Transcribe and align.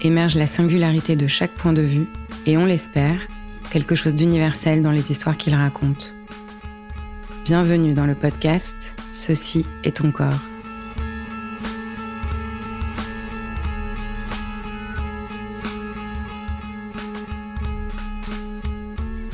émerge 0.00 0.36
la 0.36 0.46
singularité 0.46 1.16
de 1.16 1.26
chaque 1.26 1.52
point 1.52 1.72
de 1.72 1.82
vue 1.82 2.06
et 2.46 2.56
on 2.56 2.64
l'espère, 2.64 3.20
quelque 3.70 3.94
chose 3.94 4.14
d'universel 4.14 4.82
dans 4.82 4.90
les 4.90 5.10
histoires 5.10 5.36
qu'il 5.36 5.54
raconte. 5.54 6.16
Bienvenue 7.44 7.94
dans 7.94 8.06
le 8.06 8.14
podcast 8.14 8.94
Ceci 9.10 9.66
est 9.84 9.96
ton 9.96 10.10
corps. 10.10 10.40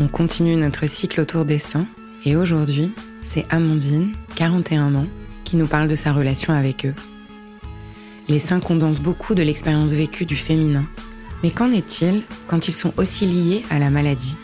On 0.00 0.08
continue 0.08 0.56
notre 0.56 0.86
cycle 0.86 1.20
autour 1.20 1.44
des 1.44 1.58
seins 1.58 1.86
et 2.24 2.36
aujourd'hui, 2.36 2.92
c'est 3.22 3.46
Amandine, 3.50 4.12
41 4.36 4.94
ans, 4.94 5.06
qui 5.44 5.56
nous 5.56 5.66
parle 5.66 5.88
de 5.88 5.96
sa 5.96 6.12
relation 6.12 6.52
avec 6.52 6.86
eux 6.86 6.94
les 8.28 8.38
seins 8.38 8.60
condensent 8.60 9.00
beaucoup 9.00 9.34
de 9.34 9.42
l'expérience 9.42 9.92
vécue 9.92 10.24
du 10.24 10.36
féminin. 10.36 10.84
Mais 11.42 11.50
qu'en 11.50 11.70
est-il 11.70 12.22
quand 12.48 12.68
ils 12.68 12.72
sont 12.72 12.92
aussi 12.96 13.26
liés 13.26 13.64
à 13.70 13.78
la 13.78 13.90
maladie? 13.90 14.36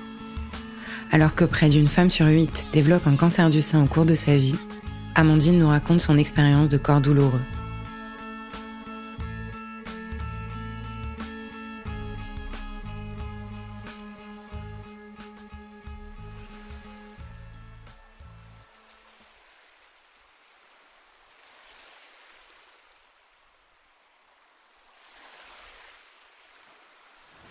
Alors 1.12 1.34
que 1.34 1.44
près 1.44 1.68
d'une 1.68 1.88
femme 1.88 2.10
sur 2.10 2.26
huit 2.26 2.66
développe 2.72 3.06
un 3.06 3.16
cancer 3.16 3.50
du 3.50 3.62
sein 3.62 3.82
au 3.82 3.86
cours 3.86 4.04
de 4.04 4.14
sa 4.14 4.36
vie, 4.36 4.56
Amandine 5.14 5.58
nous 5.58 5.68
raconte 5.68 6.00
son 6.00 6.18
expérience 6.18 6.68
de 6.68 6.78
corps 6.78 7.00
douloureux. 7.00 7.40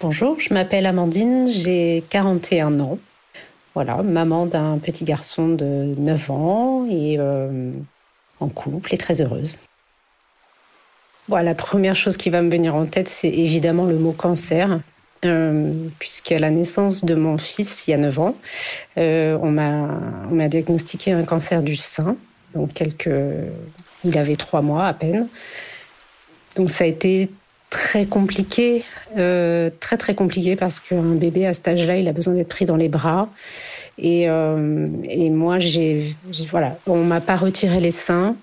Bonjour, 0.02 0.40
je 0.40 0.54
m'appelle 0.54 0.86
Amandine, 0.86 1.46
j'ai 1.50 2.06
41 2.10 2.80
ans. 2.80 3.00
Voilà, 3.76 3.98
maman 4.02 4.46
d'un 4.46 4.78
petit 4.78 5.04
garçon 5.04 5.50
de 5.50 5.94
9 5.98 6.32
ans 6.32 6.88
et 6.90 7.18
euh, 7.20 7.74
en 8.40 8.48
couple 8.48 8.94
et 8.94 8.98
très 8.98 9.20
heureuse. 9.20 9.60
la 11.28 11.54
première 11.54 11.96
chose 11.96 12.16
qui 12.16 12.30
va 12.30 12.42
me 12.42 12.50
venir 12.50 12.76
en 12.76 12.86
tête, 12.86 13.10
c'est 13.10 13.28
évidemment 13.28 13.84
le 13.84 13.98
mot 13.98 14.14
cancer. 14.14 14.80
Euh, 15.26 15.74
puisqu'à 16.00 16.40
la 16.40 16.50
naissance 16.50 17.04
de 17.04 17.14
mon 17.14 17.38
fils, 17.38 17.86
il 17.86 17.92
y 17.92 17.94
a 17.94 17.98
9 17.98 18.20
ans, 18.20 18.38
euh, 18.98 19.38
on 19.42 19.52
m'a 19.52 20.48
diagnostiqué 20.48 21.12
un 21.12 21.24
cancer 21.24 21.62
du 21.62 21.76
sein. 21.76 22.16
Donc 22.56 22.74
quelques, 22.74 23.10
il 24.06 24.18
avait 24.18 24.38
trois 24.38 24.62
mois 24.62 24.86
à 24.86 24.94
peine. 24.94 25.28
Donc 26.56 26.72
ça 26.72 26.86
a 26.86 26.88
été 26.88 27.30
très 27.70 28.06
compliqué, 28.06 28.84
euh, 29.18 29.70
très 29.80 29.98
très 29.98 30.16
compliqué 30.16 30.56
parce 30.56 30.80
qu'un 30.80 31.16
bébé 31.16 31.46
à 31.46 31.54
cet 31.54 31.68
âge-là, 31.68 31.98
il 31.98 32.08
a 32.08 32.14
besoin 32.14 32.34
d'être 32.34 32.50
pris 32.50 32.66
dans 32.66 32.76
les 32.76 32.90
bras. 32.90 33.30
Et, 33.98 34.30
euh, 34.30 34.88
et 35.04 35.30
moi, 35.30 35.60
j'ai, 35.60 36.16
voilà, 36.50 36.78
on 36.88 37.04
m'a 37.04 37.22
pas 37.22 37.36
retiré 37.36 37.80
les 37.80 37.92
seins. 37.92 38.36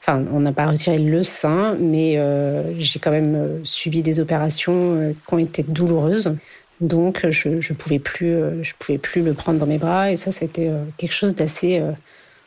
Enfin, 0.00 0.24
on 0.32 0.40
n'a 0.40 0.52
pas 0.52 0.66
retiré 0.66 0.98
le 0.98 1.22
sein, 1.24 1.76
mais 1.78 2.16
euh, 2.16 2.78
j'ai 2.78 2.98
quand 3.00 3.10
même 3.10 3.60
subi 3.64 4.02
des 4.02 4.18
opérations 4.18 5.14
qui 5.26 5.34
ont 5.34 5.38
été 5.38 5.62
douloureuses. 5.62 6.34
Donc, 6.80 7.28
je, 7.28 7.60
je 7.60 7.72
pouvais 7.74 7.98
plus, 7.98 8.34
je 8.62 8.72
pouvais 8.78 8.98
plus 8.98 9.22
le 9.22 9.34
prendre 9.34 9.58
dans 9.58 9.66
mes 9.66 9.78
bras. 9.78 10.10
Et 10.10 10.16
ça, 10.16 10.30
c'était 10.30 10.70
quelque 10.96 11.12
chose 11.12 11.34
d'assez 11.34 11.82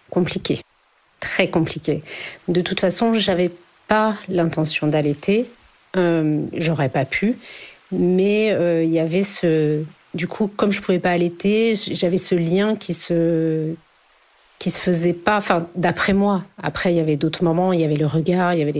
compliqué, 0.09 0.61
très 1.19 1.49
compliqué. 1.49 2.01
De 2.47 2.61
toute 2.61 2.79
façon, 2.79 3.13
j'avais 3.13 3.51
pas 3.87 4.15
l'intention 4.29 4.87
d'allaiter. 4.87 5.45
Euh, 5.95 6.45
j'aurais 6.57 6.89
pas 6.89 7.05
pu, 7.05 7.37
mais 7.91 8.51
euh, 8.51 8.83
il 8.83 8.89
y 8.89 8.99
avait 8.99 9.21
ce, 9.21 9.83
du 10.15 10.27
coup, 10.27 10.47
comme 10.47 10.71
je 10.71 10.81
pouvais 10.81 10.97
pas 10.97 11.11
allaiter, 11.11 11.75
j'avais 11.75 12.17
ce 12.17 12.33
lien 12.33 12.75
qui 12.75 12.95
se 12.95 13.75
qui 14.57 14.71
se 14.71 14.79
faisait 14.79 15.13
pas, 15.13 15.37
enfin 15.37 15.67
d'après 15.75 16.13
moi. 16.13 16.45
Après, 16.61 16.93
il 16.93 16.97
y 16.97 16.99
avait 16.99 17.17
d'autres 17.17 17.43
moments, 17.43 17.73
il 17.73 17.81
y 17.81 17.83
avait 17.83 17.97
le 17.97 18.07
regard, 18.07 18.53
il 18.53 18.59
y 18.59 18.61
avait 18.63 18.71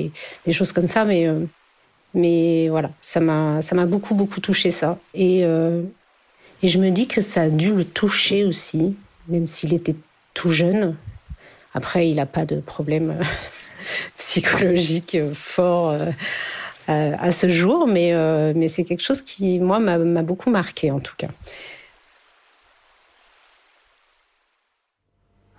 des, 0.46 0.52
choses 0.52 0.72
comme 0.72 0.88
ça, 0.88 1.06
mais 1.06 1.28
euh, 1.28 1.42
mais 2.16 2.70
voilà, 2.70 2.90
ça 3.02 3.20
m'a 3.20 3.62
ça 3.62 3.76
m'a 3.76 3.86
beaucoup 3.86 4.16
beaucoup 4.16 4.40
touché 4.40 4.72
ça. 4.72 4.98
Et 5.14 5.42
et 5.42 6.68
je 6.68 6.80
me 6.80 6.90
dis 6.90 7.08
que 7.08 7.22
ça 7.22 7.44
a 7.44 7.50
dû 7.50 7.74
le 7.74 7.86
toucher 7.86 8.44
aussi, 8.44 8.96
même 9.28 9.46
s'il 9.46 9.74
était 9.74 9.96
tout 10.34 10.50
jeune. 10.50 10.96
Après, 11.76 12.10
il 12.10 12.16
n'a 12.16 12.26
pas 12.26 12.46
de 12.46 12.60
problème 12.60 13.20
psychologique 14.18 15.18
fort 15.34 15.96
à 16.88 17.32
ce 17.32 17.50
jour, 17.50 17.88
mais, 17.88 18.14
euh, 18.14 18.54
mais 18.56 18.68
c'est 18.68 18.84
quelque 18.84 19.02
chose 19.02 19.22
qui, 19.22 19.60
moi, 19.60 19.80
m'a 19.80 20.22
beaucoup 20.22 20.50
marqué 20.50 20.92
en 20.92 21.00
tout 21.00 21.16
cas. 21.18 21.30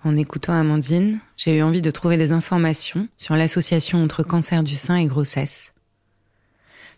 En 0.03 0.15
écoutant 0.15 0.53
Amandine, 0.53 1.19
j'ai 1.35 1.57
eu 1.57 1.63
envie 1.63 1.81
de 1.81 1.89
trouver 1.89 2.17
des 2.17 2.31
informations 2.31 3.07
sur 3.17 3.35
l'association 3.35 4.03
entre 4.03 4.21
cancer 4.21 4.61
du 4.61 4.75
sein 4.75 4.97
et 4.97 5.05
grossesse. 5.05 5.73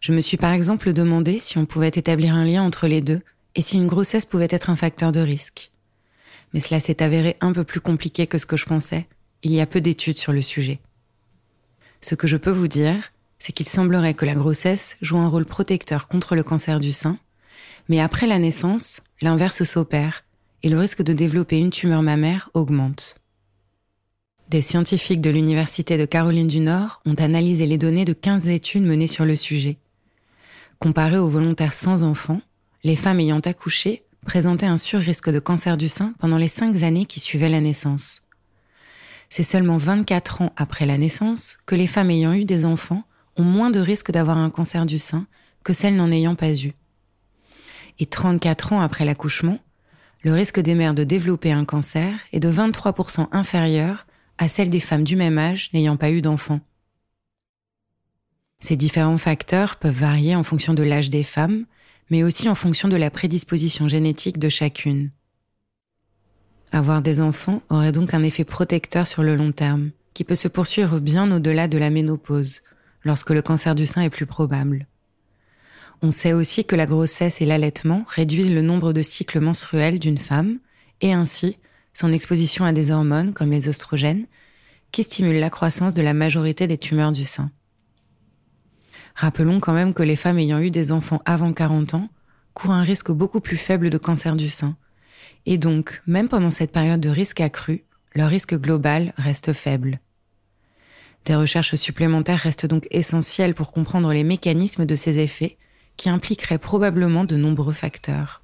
Je 0.01 0.11
me 0.11 0.19
suis 0.19 0.35
par 0.35 0.51
exemple 0.51 0.91
demandé 0.91 1.39
si 1.39 1.57
on 1.57 1.65
pouvait 1.65 1.87
établir 1.87 2.35
un 2.35 2.43
lien 2.43 2.63
entre 2.63 2.87
les 2.87 2.99
deux 2.99 3.21
et 3.55 3.61
si 3.61 3.77
une 3.77 3.87
grossesse 3.87 4.25
pouvait 4.25 4.49
être 4.49 4.69
un 4.69 4.75
facteur 4.75 5.13
de 5.13 5.21
risque. 5.21 5.71
Mais 6.53 6.59
cela 6.59 6.81
s'est 6.81 7.01
avéré 7.01 7.37
un 7.39 7.53
peu 7.53 7.63
plus 7.63 7.79
compliqué 7.79 8.27
que 8.27 8.37
ce 8.37 8.45
que 8.45 8.57
je 8.57 8.65
pensais. 8.65 9.07
Il 9.41 9.53
y 9.53 9.61
a 9.61 9.65
peu 9.65 9.79
d'études 9.79 10.17
sur 10.17 10.33
le 10.33 10.41
sujet. 10.41 10.79
Ce 12.01 12.13
que 12.13 12.27
je 12.27 12.37
peux 12.37 12.51
vous 12.51 12.67
dire, 12.67 13.11
c'est 13.39 13.53
qu'il 13.53 13.67
semblerait 13.67 14.13
que 14.13 14.25
la 14.25 14.35
grossesse 14.35 14.97
joue 15.01 15.17
un 15.17 15.27
rôle 15.27 15.45
protecteur 15.45 16.07
contre 16.07 16.35
le 16.35 16.43
cancer 16.43 16.79
du 16.79 16.91
sein, 16.91 17.17
mais 17.89 17.99
après 17.99 18.27
la 18.27 18.39
naissance, 18.39 19.01
l'inverse 19.21 19.63
s'opère 19.63 20.23
et 20.63 20.69
le 20.69 20.79
risque 20.79 21.01
de 21.01 21.13
développer 21.13 21.59
une 21.59 21.69
tumeur 21.69 22.01
mammaire 22.01 22.49
augmente. 22.53 23.15
Des 24.49 24.61
scientifiques 24.61 25.21
de 25.21 25.29
l'Université 25.29 25.97
de 25.97 26.05
Caroline 26.05 26.47
du 26.47 26.59
Nord 26.59 27.01
ont 27.05 27.15
analysé 27.15 27.65
les 27.65 27.77
données 27.77 28.05
de 28.05 28.13
15 28.13 28.47
études 28.49 28.83
menées 28.83 29.07
sur 29.07 29.25
le 29.25 29.35
sujet. 29.35 29.77
Comparées 30.79 31.17
aux 31.17 31.27
volontaires 31.27 31.73
sans 31.73 32.03
enfants, 32.03 32.41
les 32.83 32.95
femmes 32.95 33.19
ayant 33.19 33.39
accouché 33.39 34.03
présentaient 34.25 34.65
un 34.65 34.77
surrisque 34.77 35.29
de 35.29 35.39
cancer 35.39 35.75
du 35.75 35.89
sein 35.89 36.13
pendant 36.19 36.37
les 36.37 36.47
5 36.47 36.83
années 36.83 37.05
qui 37.05 37.19
suivaient 37.19 37.49
la 37.49 37.61
naissance. 37.61 38.23
C'est 39.29 39.43
seulement 39.43 39.77
24 39.77 40.41
ans 40.41 40.53
après 40.55 40.85
la 40.85 40.97
naissance 40.97 41.57
que 41.65 41.75
les 41.75 41.87
femmes 41.87 42.11
ayant 42.11 42.33
eu 42.33 42.45
des 42.45 42.63
enfants 42.63 43.03
ont 43.37 43.43
moins 43.43 43.69
de 43.69 43.79
risques 43.79 44.11
d'avoir 44.11 44.37
un 44.37 44.49
cancer 44.49 44.85
du 44.85 44.99
sein 44.99 45.27
que 45.63 45.73
celles 45.73 45.95
n'en 45.95 46.11
ayant 46.11 46.35
pas 46.35 46.53
eu. 46.53 46.73
Et 47.99 48.05
34 48.05 48.73
ans 48.73 48.81
après 48.81 49.05
l'accouchement, 49.05 49.59
le 50.23 50.33
risque 50.33 50.59
des 50.59 50.75
mères 50.75 50.93
de 50.93 51.03
développer 51.03 51.51
un 51.51 51.65
cancer 51.65 52.19
est 52.33 52.39
de 52.39 52.51
23% 52.51 53.27
inférieur 53.31 54.05
à 54.37 54.47
celle 54.47 54.69
des 54.69 54.79
femmes 54.79 55.03
du 55.03 55.15
même 55.15 55.37
âge 55.37 55.69
n'ayant 55.73 55.97
pas 55.97 56.11
eu 56.11 56.21
d'enfants. 56.21 56.59
Ces 58.59 58.75
différents 58.75 59.17
facteurs 59.17 59.75
peuvent 59.77 59.99
varier 59.99 60.35
en 60.35 60.43
fonction 60.43 60.73
de 60.73 60.83
l'âge 60.83 61.09
des 61.09 61.23
femmes, 61.23 61.65
mais 62.09 62.23
aussi 62.23 62.49
en 62.49 62.55
fonction 62.55 62.87
de 62.87 62.95
la 62.95 63.11
prédisposition 63.11 63.87
génétique 63.87 64.39
de 64.39 64.49
chacune. 64.49 65.11
Avoir 66.71 67.01
des 67.01 67.21
enfants 67.21 67.61
aurait 67.69 67.91
donc 67.91 68.13
un 68.13 68.23
effet 68.23 68.43
protecteur 68.43 69.07
sur 69.07 69.23
le 69.23 69.35
long 69.35 69.51
terme, 69.51 69.91
qui 70.13 70.23
peut 70.23 70.35
se 70.35 70.47
poursuivre 70.47 70.99
bien 70.99 71.31
au-delà 71.31 71.67
de 71.67 71.77
la 71.77 71.89
ménopause, 71.89 72.61
lorsque 73.03 73.29
le 73.29 73.41
cancer 73.41 73.75
du 73.75 73.85
sein 73.85 74.01
est 74.01 74.09
plus 74.09 74.25
probable. 74.25 74.87
On 76.01 76.09
sait 76.09 76.33
aussi 76.33 76.65
que 76.65 76.75
la 76.75 76.85
grossesse 76.85 77.41
et 77.41 77.45
l'allaitement 77.45 78.05
réduisent 78.07 78.53
le 78.53 78.61
nombre 78.61 78.93
de 78.93 79.01
cycles 79.01 79.39
menstruels 79.39 79.99
d'une 79.99 80.17
femme, 80.17 80.59
et 81.01 81.13
ainsi 81.13 81.57
son 81.93 82.13
exposition 82.13 82.65
à 82.65 82.71
des 82.71 82.91
hormones 82.91 83.33
comme 83.33 83.51
les 83.51 83.67
oestrogènes, 83.67 84.27
qui 84.91 85.03
stimulent 85.03 85.39
la 85.39 85.49
croissance 85.49 85.93
de 85.93 86.01
la 86.01 86.13
majorité 86.13 86.67
des 86.67 86.77
tumeurs 86.77 87.11
du 87.11 87.25
sein. 87.25 87.51
Rappelons 89.15 89.59
quand 89.59 89.73
même 89.73 89.95
que 89.95 90.03
les 90.03 90.15
femmes 90.15 90.37
ayant 90.37 90.59
eu 90.59 90.69
des 90.69 90.91
enfants 90.91 91.21
avant 91.25 91.51
40 91.51 91.95
ans 91.95 92.09
courent 92.53 92.73
un 92.73 92.83
risque 92.83 93.11
beaucoup 93.11 93.41
plus 93.41 93.57
faible 93.57 93.89
de 93.89 93.97
cancer 93.97 94.35
du 94.35 94.49
sein. 94.49 94.77
Et 95.47 95.57
donc, 95.57 96.01
même 96.05 96.29
pendant 96.29 96.51
cette 96.51 96.71
période 96.71 96.99
de 96.99 97.09
risque 97.09 97.41
accru, 97.41 97.83
leur 98.13 98.29
risque 98.29 98.55
global 98.55 99.13
reste 99.17 99.53
faible. 99.53 99.99
Des 101.27 101.35
recherches 101.35 101.75
supplémentaires 101.75 102.39
restent 102.39 102.67
donc 102.67 102.87
essentielles 102.89 103.53
pour 103.53 103.73
comprendre 103.73 104.13
les 104.13 104.23
mécanismes 104.23 104.85
de 104.85 104.95
ces 104.95 105.19
effets 105.19 105.57
qui 105.97 106.07
impliqueraient 106.07 106.57
probablement 106.57 107.25
de 107.25 107.35
nombreux 107.35 107.73
facteurs. 107.73 108.43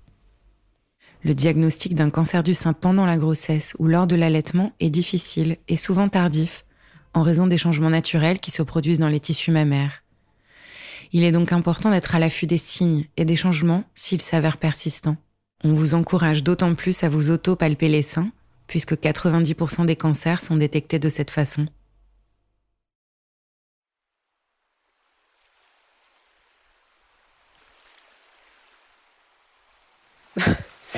Le 1.23 1.33
diagnostic 1.33 1.95
d'un 1.95 2.09
cancer 2.09 2.43
du 2.43 2.53
sein 2.53 2.73
pendant 2.73 3.05
la 3.05 3.15
grossesse 3.15 3.73
ou 3.79 3.87
lors 3.87 4.05
de 4.05 4.17
l'allaitement 4.17 4.73
est 4.81 4.89
difficile 4.89 5.55
et 5.69 5.77
souvent 5.77 6.09
tardif 6.09 6.65
en 7.13 7.21
raison 7.21 7.47
des 7.47 7.57
changements 7.57 7.89
naturels 7.89 8.41
qui 8.41 8.51
se 8.51 8.61
produisent 8.61 8.99
dans 8.99 9.07
les 9.07 9.21
tissus 9.21 9.51
mammaires. 9.51 10.03
Il 11.13 11.23
est 11.23 11.31
donc 11.31 11.53
important 11.53 11.89
d'être 11.89 12.15
à 12.15 12.19
l'affût 12.19 12.47
des 12.47 12.57
signes 12.57 13.05
et 13.15 13.23
des 13.23 13.37
changements 13.37 13.85
s'ils 13.93 14.21
s'avèrent 14.21 14.57
persistants. 14.57 15.15
On 15.63 15.73
vous 15.73 15.93
encourage 15.93 16.43
d'autant 16.43 16.75
plus 16.75 17.01
à 17.05 17.07
vous 17.07 17.29
auto-palper 17.29 17.87
les 17.87 18.01
seins, 18.01 18.31
puisque 18.67 18.95
90% 18.95 19.85
des 19.85 19.95
cancers 19.95 20.41
sont 20.41 20.57
détectés 20.57 20.99
de 20.99 21.07
cette 21.07 21.31
façon. 21.31 21.65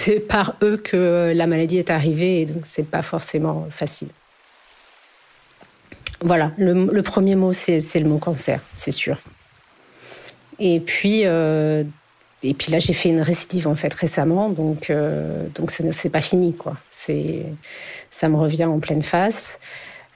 C'est 0.06 0.20
par 0.20 0.56
eux 0.62 0.78
que 0.78 1.34
la 1.36 1.48
maladie 1.48 1.80
est 1.80 1.90
arrivée 1.90 2.42
et 2.42 2.46
donc 2.46 2.66
c'est 2.66 2.88
pas 2.88 3.02
forcément 3.02 3.66
facile. 3.72 4.10
Voilà, 6.22 6.52
le, 6.58 7.02
premier 7.02 7.36
mot 7.36 7.54
c'est 7.54 7.80
le 7.96 8.08
mot 8.08 8.20
cancer, 8.20 8.62
c'est 8.76 8.92
sûr. 8.92 9.18
Et 10.60 10.80
puis, 10.80 11.22
euh, 11.26 11.84
et 12.44 12.54
puis 12.54 12.72
là, 12.72 12.78
j'ai 12.78 12.94
fait 12.94 13.10
une 13.10 13.22
récidive 13.22 13.68
en 13.68 13.74
fait 13.74 13.94
récemment, 13.94 14.50
donc 14.50 14.92
euh, 14.92 15.48
donc 15.56 15.72
c'est 15.72 16.10
pas 16.10 16.22
fini 16.22 16.54
quoi. 16.54 16.78
C'est 16.92 17.44
ça 18.12 18.30
me 18.30 18.38
revient 18.38 18.66
en 18.66 18.80
pleine 18.80 19.04
face. 19.04 19.60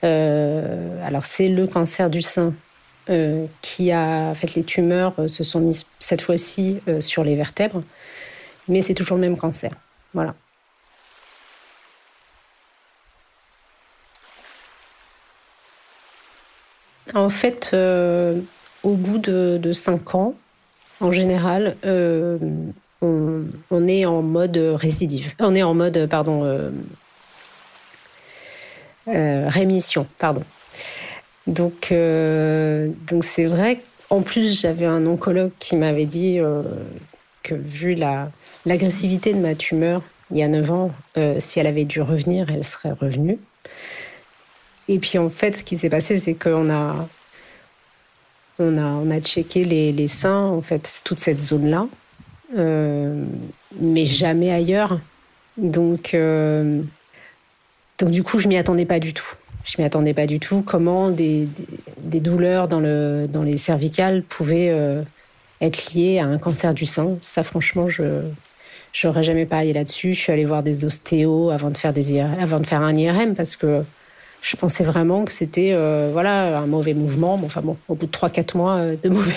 Euh, 0.04 1.04
alors 1.04 1.24
c'est 1.24 1.48
le 1.48 1.66
cancer 1.66 2.10
du 2.10 2.22
sein 2.22 2.54
qui 3.60 3.90
a 3.90 4.36
fait 4.36 4.54
les 4.54 4.62
tumeurs 4.62 5.14
se 5.26 5.42
sont 5.42 5.58
mises 5.58 5.84
cette 5.98 6.20
fois-ci 6.20 6.78
sur 7.00 7.24
les 7.24 7.34
vertèbres, 7.34 7.82
mais 8.68 8.82
c'est 8.82 8.94
toujours 8.94 9.16
le 9.16 9.22
même 9.22 9.36
cancer. 9.36 9.72
Voilà. 10.14 10.34
En 17.14 17.28
fait, 17.28 17.74
au 18.82 18.94
bout 18.94 19.18
de, 19.18 19.72
cinq 19.72 20.14
ans, 20.14 20.34
en 21.00 21.12
général, 21.12 21.76
euh, 21.84 22.38
on, 23.02 23.88
est 23.88 24.04
en 24.04 24.22
mode 24.22 24.56
récidive. 24.56 25.32
On 25.38 25.54
est 25.54 25.62
en 25.62 25.74
mode, 25.74 26.06
pardon, 26.08 26.44
euh, 26.44 26.70
euh, 29.08 29.48
rémission, 29.48 30.06
pardon. 30.18 30.42
Donc 31.46 31.86
c'est 31.90 33.44
vrai. 33.46 33.80
En 34.10 34.22
plus, 34.22 34.60
j'avais 34.60 34.86
un 34.86 35.06
oncologue 35.06 35.52
qui 35.58 35.76
m'avait 35.76 36.06
dit 36.06 36.40
que 37.42 37.54
vu 37.54 37.94
la, 37.94 38.30
l'agressivité 38.66 39.32
de 39.32 39.38
ma 39.38 39.54
tumeur 39.54 40.02
il 40.30 40.38
y 40.38 40.42
a 40.42 40.48
9 40.48 40.70
ans, 40.70 40.92
si 41.38 41.58
elle 41.58 41.66
avait 41.66 41.84
dû 41.84 42.00
revenir, 42.00 42.48
elle 42.50 42.62
serait 42.62 42.92
revenue. 42.92 43.38
Et 44.86 45.00
puis 45.00 45.18
en 45.18 45.28
fait, 45.28 45.56
ce 45.56 45.64
qui 45.64 45.76
s'est 45.76 45.90
passé, 45.90 46.18
c'est 46.18 46.34
qu'on 46.34 46.70
a 46.70 47.08
on 48.60 48.78
a, 48.78 48.82
on 48.82 49.10
a 49.10 49.20
checké 49.20 49.64
les, 49.64 50.06
seins, 50.06 50.44
en 50.44 50.60
fait, 50.60 51.00
toute 51.04 51.18
cette 51.18 51.40
zone-là, 51.40 51.86
euh, 52.56 53.24
mais 53.80 54.04
jamais 54.04 54.52
ailleurs. 54.52 55.00
Donc, 55.56 56.14
euh, 56.14 56.82
donc 57.98 58.10
du 58.10 58.22
coup, 58.22 58.38
je 58.38 58.48
m'y 58.48 58.56
attendais 58.56 58.86
pas 58.86 59.00
du 59.00 59.14
tout. 59.14 59.34
Je 59.64 59.80
m'y 59.80 59.84
attendais 59.84 60.14
pas 60.14 60.26
du 60.26 60.38
tout. 60.38 60.62
Comment 60.62 61.10
des, 61.10 61.48
des, 61.98 62.20
douleurs 62.20 62.68
dans, 62.68 62.80
le, 62.80 63.26
dans 63.28 63.42
les 63.42 63.56
cervicales 63.56 64.22
pouvaient 64.22 64.70
euh, 64.70 65.02
être 65.60 65.92
liées 65.94 66.18
à 66.18 66.26
un 66.26 66.38
cancer 66.38 66.74
du 66.74 66.86
sein 66.86 67.16
Ça, 67.22 67.42
franchement, 67.42 67.88
je 67.88 68.22
j'aurais 68.92 69.22
jamais 69.22 69.46
parlé 69.46 69.72
là-dessus. 69.72 70.14
Je 70.14 70.18
suis 70.18 70.32
allée 70.32 70.44
voir 70.44 70.62
des 70.62 70.84
ostéos 70.84 71.50
avant 71.50 71.70
de 71.70 71.76
faire 71.76 71.92
des 71.92 72.20
avant 72.20 72.60
de 72.60 72.66
faire 72.66 72.82
un 72.82 72.96
IRM 72.96 73.34
parce 73.34 73.56
que 73.56 73.84
je 74.42 74.56
pensais 74.56 74.84
vraiment 74.84 75.24
que 75.24 75.32
c'était 75.32 75.72
euh, 75.72 76.10
voilà 76.12 76.58
un 76.58 76.66
mauvais 76.66 76.94
mouvement. 76.94 77.36
Bon, 77.38 77.46
enfin 77.46 77.60
bon, 77.60 77.76
au 77.88 77.94
bout 77.94 78.06
de 78.06 78.12
3-4 78.12 78.56
mois 78.56 78.76
euh, 78.76 78.96
de 79.02 79.08
mauvais, 79.08 79.34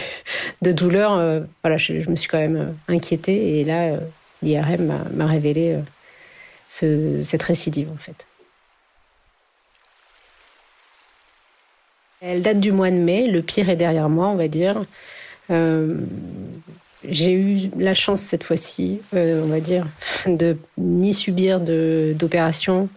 de 0.62 0.72
douleur, 0.72 1.14
euh, 1.14 1.42
voilà, 1.64 1.78
je, 1.78 2.10
me 2.10 2.16
suis 2.16 2.30
quand 2.30 2.40
même 2.40 2.76
inquiétée 2.88 3.60
et 3.60 3.64
là, 3.64 3.98
l'IRM 4.42 5.06
m'a 5.14 5.26
révélé 5.26 5.78
ce, 6.68 7.22
cette 7.22 7.44
récidive 7.44 7.90
en 7.94 7.98
fait. 7.98 8.28
Elle 12.26 12.42
date 12.42 12.62
du 12.62 12.72
mois 12.72 12.90
de 12.90 12.96
mai. 12.96 13.28
Le 13.28 13.42
pire 13.42 13.70
est 13.70 13.76
derrière 13.76 14.08
moi, 14.08 14.30
on 14.30 14.36
va 14.36 14.48
dire. 14.48 14.86
J'ai 15.50 17.34
eu 17.34 17.70
la 17.78 17.94
chance 17.94 18.22
cette 18.22 18.44
fois-ci, 18.44 19.02
on 19.14 19.48
va 19.48 19.60
dire, 19.60 19.88
de 20.26 20.58
ni 20.78 21.14
subir 21.14 21.60
d'opération, 21.60 22.90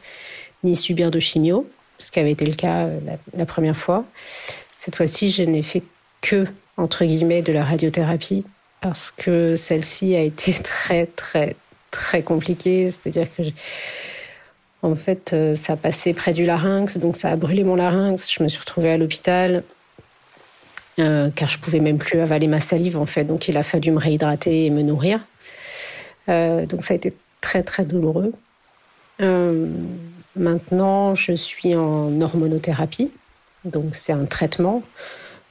ni 0.65 0.76
subir 0.76 1.11
de 1.11 1.21
chimio 1.21 1.67
ce 1.99 2.11
qui 2.11 2.19
avait 2.19 2.33
été 2.33 2.47
le 2.47 2.55
cas 2.55 2.87
euh, 2.87 2.99
la, 3.37 3.47
première 3.47 3.76
fois. 3.76 4.05
Cette 4.76 4.97
fois-ci, 4.97 5.31
je 5.31 5.43
n'ai 5.43 5.62
fait 5.62 5.83
que, 6.21 6.47
entre 6.76 7.05
guillemets, 7.05 7.43
de 7.43 7.53
la 7.53 7.65
radiothérapie 7.65 8.45
parce 8.81 9.11
que 9.11 9.55
celle-ci 9.55 10.15
a 10.15 10.21
été 10.21 10.53
très, 10.62 11.07
très, 11.07 11.57
très 11.91 12.23
compliquée. 12.23 12.88
C'est-à-dire 12.88 13.29
que, 13.35 13.43
en 14.83 14.95
fait, 14.95 15.33
euh, 15.33 15.55
ça 15.55 15.76
passait 15.76 16.15
près 16.15 16.33
du 16.33 16.45
larynx, 16.45 16.99
donc 16.99 17.17
ça 17.17 17.31
a 17.31 17.37
brûlé 17.37 17.65
mon 17.65 17.76
larynx. 17.76 18.31
Je 18.33 18.43
me 18.43 18.49
suis 18.49 18.61
retrouvée 18.61 18.91
à 18.91 18.99
l'hôpital. 18.99 19.65
Euh, 20.99 21.29
car 21.35 21.49
je 21.49 21.59
pouvais 21.59 21.81
même 21.81 21.99
plus 21.99 22.21
avaler 22.21 22.47
ma 22.47 22.61
salive 22.61 22.97
en 22.97 23.05
fait, 23.05 23.25
donc 23.25 23.49
il 23.49 23.57
a 23.59 23.62
fallu 23.62 23.91
me 23.91 23.99
réhydrater 23.99 24.65
et 24.65 24.71
me 24.71 24.81
nourrir. 24.83 25.21
donc 26.26 26.83
ça 26.83 26.95
a 26.95 26.97
été 26.97 27.12
très 27.41 27.62
très 27.62 27.85
douloureux. 27.85 28.33
Maintenant, 30.37 31.15
je 31.15 31.33
suis 31.33 31.75
en 31.75 32.21
hormonothérapie, 32.21 33.11
donc 33.65 33.95
c'est 33.95 34.12
un 34.12 34.26
traitement 34.26 34.83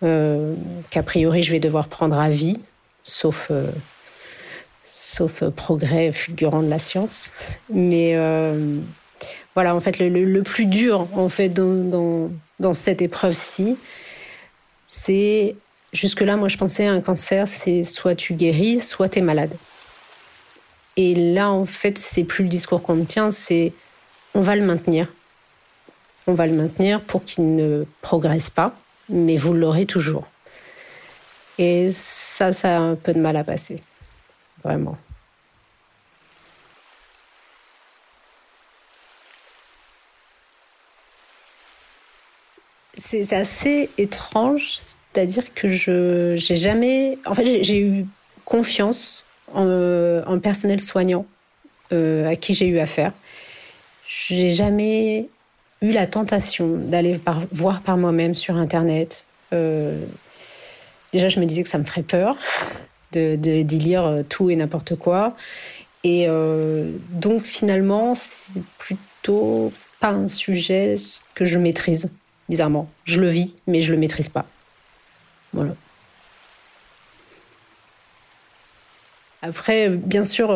euh, 0.04 0.54
qu'a 0.90 1.04
priori 1.04 1.42
je 1.42 1.52
vais 1.52 1.60
devoir 1.60 1.88
prendre 1.88 2.20
à 2.20 2.30
vie, 2.30 2.60
sauf, 3.02 3.48
euh, 3.50 3.72
sauf 4.84 5.44
progrès 5.50 6.12
fulgurant 6.12 6.62
de 6.62 6.70
la 6.70 6.80
science. 6.80 7.32
Mais 7.74 8.12
euh, 8.16 8.78
voilà, 9.56 9.75
en 9.75 9.80
fait, 9.80 9.98
le, 10.00 10.42
plus 10.44 10.66
dur 10.66 11.08
en 11.14 11.30
fait 11.30 11.50
dans, 11.50 12.30
dans, 12.60 12.74
cette 12.74 13.02
épreuve-ci, 13.02 13.78
c'est 14.88 15.56
jusque-là, 15.94 16.38
moi 16.38 16.48
je 16.48 16.58
pensais 16.58 16.86
un 16.86 17.01
cancer, 17.01 17.48
c'est 17.48 17.84
soit 17.84 18.15
tu 18.15 18.34
guéris, 18.34 18.80
soit 18.80 19.10
tu 19.10 19.20
es 19.20 19.22
malade. 19.22 19.56
Et 20.98 21.13
là, 21.34 21.51
en 21.51 21.65
fait, 21.65 21.98
c'est 21.98 22.24
plus 22.24 22.44
le 22.44 22.50
discours 22.50 22.82
qu'on 22.82 22.96
me 22.96 23.06
tient, 23.06 23.32
c'est 23.32 23.74
on 24.34 24.42
va 24.42 24.56
le 24.56 24.65
maintenir. 24.65 25.12
On 26.27 26.34
va 26.34 26.48
le 26.48 26.54
maintenir 26.54 27.01
pour 27.01 27.24
qu'il 27.24 27.56
ne 27.56 27.86
progresse 28.01 28.50
pas, 28.50 28.75
mais 29.10 29.38
vous 29.38 29.54
l'aurez 29.54 29.86
toujours. 29.86 30.27
Et 31.58 31.92
ça, 31.92 32.51
ça 32.54 32.77
a 32.77 32.80
un 32.80 32.96
peu 32.96 33.13
de 33.13 33.20
mal 33.20 33.36
à 33.38 33.44
passer. 33.44 33.82
Vraiment. 34.63 34.98
C'est 42.98 43.34
assez 43.34 43.90
étrange, 43.98 44.78
c'est-à-dire 44.80 45.54
que 45.54 45.68
je 45.68 46.36
j'ai 46.38 46.56
jamais, 46.56 47.18
en 47.25 47.34
fait, 47.34 47.64
j'ai 47.64 47.80
eu 47.82 48.06
confiance 48.46 49.25
en, 49.54 50.22
en 50.25 50.40
personnel 50.40 50.80
soignant 50.80 51.25
euh, 51.94 52.30
à 52.30 52.36
qui 52.36 52.54
j'ai 52.54 52.68
eu 52.68 52.80
affaire. 52.80 53.12
J'ai 54.08 54.50
jamais 54.50 55.28
eu 55.82 55.92
la 55.92 56.08
tentation 56.08 56.78
d'aller 56.78 57.20
voir 57.52 57.82
par 57.82 57.98
moi-même 57.98 58.34
sur 58.34 58.56
Internet. 58.56 59.25
Euh, 59.54 60.04
déjà, 61.12 61.30
je 61.30 61.40
me 61.40 61.46
disais 61.46 61.64
que 61.64 61.70
ça 61.70 61.78
me 61.78 61.84
ferait 61.84 62.04
peur 62.04 62.38
de, 63.12 63.36
d'y 63.36 63.80
lire 63.80 64.06
euh, 64.06 64.24
tout 64.28 64.50
et 64.50 64.56
n'importe 64.56 64.96
quoi. 64.96 65.36
Et 66.04 66.25
euh, 66.28 66.92
donc, 67.12 67.44
finalement, 67.44 68.14
c'est 68.16 68.62
plutôt 68.78 69.72
pas 70.00 70.10
un 70.10 70.28
sujet 70.28 70.96
que 71.34 71.46
je 71.46 71.58
maîtrise, 71.58 72.12
bizarrement. 72.50 72.90
Je 73.06 73.20
le 73.20 73.28
vis, 73.28 73.56
mais 73.68 73.82
je 73.82 73.92
le 73.92 73.98
maîtrise 73.98 74.30
pas. 74.30 74.46
Voilà. 75.54 75.75
Après, 79.42 79.90
bien 79.90 80.24
sûr, 80.24 80.50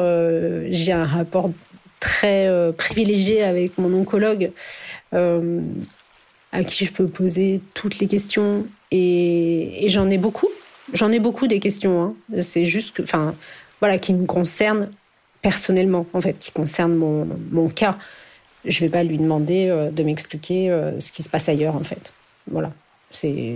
j'ai 0.72 0.92
un 0.92 1.06
rapport 1.06 1.52
très 2.00 2.48
euh, 2.48 2.72
privilégié 2.72 3.44
avec 3.44 3.78
mon 3.78 3.94
oncologue, 3.94 4.52
euh, 5.14 5.62
à 6.52 6.64
qui 6.64 6.86
je 6.86 6.92
peux 6.92 7.08
poser 7.08 7.62
toutes 7.74 8.00
les 8.00 8.08
questions. 8.08 8.66
Et, 8.92 9.86
j'en 9.88 10.10
ai 10.10 10.18
beaucoup. 10.18 10.50
J'en 10.94 11.12
ai 11.12 11.20
beaucoup 11.20 11.48
des 11.48 11.60
questions. 11.60 12.02
Hein. 12.02 12.16
C'est 12.42 12.66
juste 12.66 12.96
que, 12.96 13.04
enfin, 13.04 13.36
voilà, 13.80 14.00
qui 14.00 14.14
me 14.14 14.26
concernent 14.26 14.90
personnellement, 15.42 16.06
en 16.14 16.22
fait, 16.22 16.34
qui 16.40 16.52
concernent 16.52 16.96
mon, 16.96 17.28
mon 17.52 17.70
cas. 17.70 17.98
Je 18.66 18.80
vais 18.82 18.90
pas 18.90 19.04
lui 19.04 19.18
demander 19.18 19.68
euh, 19.70 19.90
de 19.92 20.04
m'expliquer 20.04 20.70
ce 21.00 21.12
qui 21.12 21.24
se 21.24 21.30
passe 21.30 21.50
ailleurs, 21.50 21.76
en 21.76 21.84
fait. 21.84 22.14
Voilà. 22.50 22.72
C'est, 23.12 23.56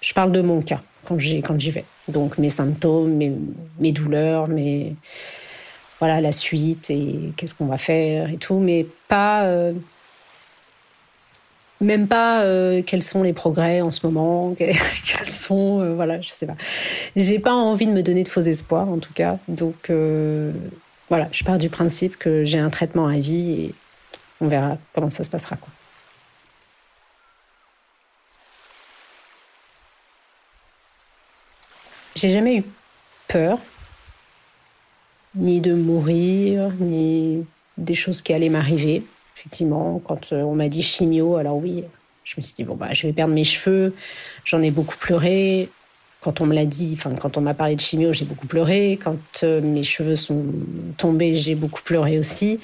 je 0.00 0.14
parle 0.14 0.32
de 0.32 0.40
mon 0.40 0.62
cas 0.62 0.82
quand 1.04 1.18
j'y 1.18 1.40
quand 1.40 1.58
j'y 1.58 1.70
vais. 1.70 1.84
Donc 2.08 2.38
mes 2.38 2.48
symptômes, 2.48 3.14
mes, 3.14 3.32
mes 3.78 3.92
douleurs, 3.92 4.48
mes 4.48 4.94
voilà 6.00 6.20
la 6.20 6.32
suite 6.32 6.90
et 6.90 7.32
qu'est-ce 7.36 7.54
qu'on 7.54 7.66
va 7.66 7.78
faire 7.78 8.30
et 8.30 8.36
tout, 8.36 8.58
mais 8.58 8.86
pas 9.08 9.44
euh, 9.44 9.72
même 11.80 12.08
pas 12.08 12.42
euh, 12.42 12.82
quels 12.84 13.02
sont 13.02 13.22
les 13.22 13.32
progrès 13.32 13.80
en 13.80 13.90
ce 13.90 14.06
moment, 14.06 14.54
quels 14.58 15.28
sont 15.28 15.80
euh, 15.80 15.94
voilà, 15.94 16.20
je 16.20 16.28
sais 16.30 16.46
pas. 16.46 16.56
J'ai 17.16 17.38
pas 17.38 17.54
envie 17.54 17.86
de 17.86 17.92
me 17.92 18.02
donner 18.02 18.24
de 18.24 18.28
faux 18.28 18.40
espoirs 18.40 18.88
en 18.88 18.98
tout 18.98 19.12
cas, 19.14 19.38
donc 19.48 19.90
voilà, 21.08 21.28
je 21.32 21.44
pars 21.44 21.58
du 21.58 21.70
principe 21.70 22.18
que 22.18 22.44
j'ai 22.44 22.58
un 22.58 22.70
traitement 22.70 23.06
à 23.06 23.16
vie 23.16 23.52
et 23.52 23.74
on 24.40 24.48
verra 24.48 24.78
comment 24.94 25.10
ça 25.10 25.24
se 25.24 25.30
passera. 25.30 25.56
J'ai 32.14 32.30
jamais 32.30 32.58
eu 32.58 32.64
peur 33.26 33.58
ni 35.34 35.60
de 35.60 35.74
mourir, 35.74 36.70
ni 36.78 37.44
des 37.76 37.94
choses 37.94 38.22
qui 38.22 38.32
allaient 38.32 38.48
m'arriver. 38.48 39.02
Effectivement, 39.36 40.00
quand 40.04 40.32
euh, 40.32 40.42
on 40.42 40.54
m'a 40.54 40.68
dit 40.68 40.82
chimio, 40.82 41.36
alors 41.36 41.56
oui, 41.56 41.82
je 42.24 42.34
me 42.36 42.42
suis 42.42 42.54
dit, 42.54 42.64
bon, 42.64 42.76
bah, 42.76 42.92
je 42.92 43.06
vais 43.06 43.12
perdre 43.12 43.34
mes 43.34 43.44
cheveux. 43.44 43.94
J'en 44.44 44.62
ai 44.62 44.70
beaucoup 44.70 44.96
pleuré. 44.96 45.68
Quand 46.20 46.40
on 46.40 46.46
me 46.46 46.54
l'a 46.54 46.66
dit, 46.66 46.94
enfin, 46.96 47.14
quand 47.20 47.36
on 47.36 47.40
m'a 47.40 47.52
parlé 47.52 47.74
de 47.76 47.80
chimio, 47.80 48.12
j'ai 48.12 48.24
beaucoup 48.24 48.46
pleuré. 48.46 48.98
Quand 49.02 49.18
euh, 49.42 49.60
mes 49.60 49.82
cheveux 49.82 50.16
sont 50.16 50.44
tombés, 50.96 51.34
j'ai 51.34 51.54
beaucoup 51.54 51.82
pleuré 51.82 52.18
aussi. 52.18 52.60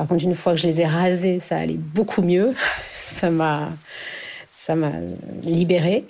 Par 0.00 0.08
contre, 0.08 0.24
une 0.24 0.34
fois 0.34 0.54
que 0.54 0.58
je 0.60 0.66
les 0.66 0.80
ai 0.80 0.86
rasés, 0.86 1.38
ça 1.40 1.58
allait 1.58 1.76
beaucoup 1.76 2.22
mieux. 2.22 2.54
Ça 2.94 3.28
m'a, 3.28 3.68
ça 4.50 4.74
m'a 4.74 4.92
libérée. 5.42 6.06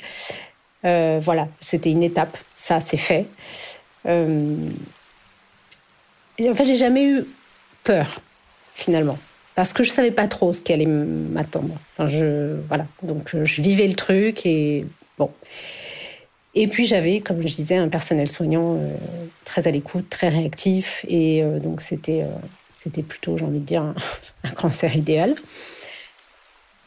Euh, 0.84 1.18
voilà, 1.20 1.48
c'était 1.58 1.90
une 1.90 2.04
étape. 2.04 2.38
Ça, 2.54 2.80
c'est 2.80 2.96
fait. 2.96 3.26
Euh, 4.06 4.54
en 6.40 6.54
fait, 6.54 6.66
j'ai 6.66 6.76
jamais 6.76 7.04
eu 7.04 7.24
peur, 7.82 8.20
finalement. 8.74 9.18
Parce 9.56 9.72
que 9.72 9.82
je 9.82 9.90
savais 9.90 10.12
pas 10.12 10.28
trop 10.28 10.52
ce 10.52 10.62
qui 10.62 10.72
allait 10.72 10.86
m'attendre. 10.86 11.74
je, 11.98 12.60
voilà. 12.68 12.86
Donc, 13.02 13.34
euh, 13.34 13.44
je 13.44 13.60
vivais 13.60 13.88
le 13.88 13.96
truc 13.96 14.46
et 14.46 14.86
bon. 15.18 15.32
Et 16.54 16.68
puis, 16.68 16.86
j'avais, 16.86 17.18
comme 17.18 17.42
je 17.42 17.56
disais, 17.56 17.76
un 17.76 17.88
personnel 17.88 18.28
soignant 18.28 18.78
très 19.44 19.66
à 19.66 19.72
l'écoute, 19.72 20.08
très 20.08 20.28
réactif. 20.28 21.04
Et 21.08 21.42
donc, 21.42 21.80
c'était, 21.80 22.24
c'était 22.82 23.02
plutôt, 23.02 23.36
j'ai 23.36 23.44
envie 23.44 23.60
de 23.60 23.64
dire, 23.64 23.82
un, 23.82 24.50
cancer 24.56 24.96
idéal. 24.96 25.34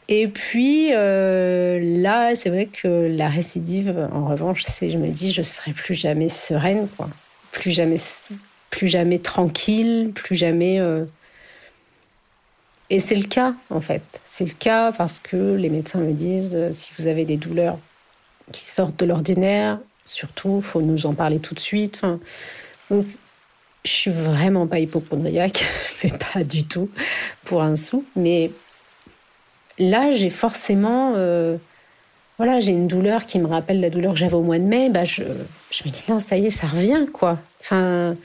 Et 0.08 0.28
puis 0.28 0.90
là, 0.90 2.34
c'est 2.34 2.50
vrai 2.50 2.66
que 2.66 3.08
la 3.10 3.28
récidive, 3.28 4.08
en 4.12 4.26
revanche, 4.26 4.62
c'est, 4.62 4.90
je 4.90 4.98
me 4.98 5.08
dis, 5.08 5.32
je 5.32 5.40
serai 5.40 5.72
plus 5.72 5.94
jamais 5.94 6.28
sereine, 6.28 6.88
quoi. 6.96 7.08
Plus 7.52 7.70
jamais 7.70 7.96
plus 8.74 8.88
jamais 8.88 9.20
tranquille, 9.20 10.10
plus 10.14 10.34
jamais. 10.34 10.80
Euh, 10.80 11.04
et 12.90 12.98
c'est 12.98 13.14
le 13.14 13.24
cas, 13.24 13.54
en 13.70 13.80
fait. 13.80 14.02
C'est 14.24 14.44
le 14.44 14.52
cas 14.52 14.90
parce 14.90 15.20
que 15.20 15.54
les 15.54 15.70
médecins 15.70 16.00
me 16.00 16.12
disent 16.12 16.56
euh, 16.56 16.72
si 16.72 16.90
vous 16.98 17.06
avez 17.06 17.24
des 17.24 17.36
douleurs 17.36 17.78
qui 18.50 18.64
sortent 18.64 18.98
de 18.98 19.06
l'ordinaire, 19.06 19.78
surtout, 20.04 20.60
faut 20.60 20.82
nous 20.82 21.06
en 21.06 21.14
parler 21.14 21.38
tout 21.38 21.54
de 21.54 21.60
suite. 21.60 22.02
Donc, 22.90 23.06
je 23.84 23.90
suis 23.90 24.10
vraiment 24.10 24.66
pas 24.66 24.78
hypochondriaque, 24.78 25.64
mais 26.04 26.12
pas 26.32 26.42
du 26.42 26.64
tout 26.64 26.90
pour 27.44 27.62
un 27.62 27.76
sou. 27.76 28.04
Mais 28.16 28.50
là, 29.78 30.10
j'ai 30.10 30.30
forcément. 30.30 31.14
Euh, 31.16 31.56
voilà, 32.38 32.58
j'ai 32.58 32.72
une 32.72 32.88
douleur 32.88 33.26
qui 33.26 33.38
me 33.38 33.46
rappelle 33.46 33.80
la 33.80 33.90
douleur 33.90 34.14
que 34.14 34.18
j'avais 34.18 34.34
au 34.34 34.42
mois 34.42 34.58
de 34.58 34.64
mai. 34.64 34.90
Bah, 34.90 35.04
je, 35.04 35.22
me 35.22 35.90
dis 35.90 36.04
non, 36.08 36.18
ça 36.18 36.36
y 36.36 36.46
est, 36.46 36.50
ça 36.50 36.66
revient, 36.66 37.06
quoi. 37.12 37.38
Enfin. 37.60 38.16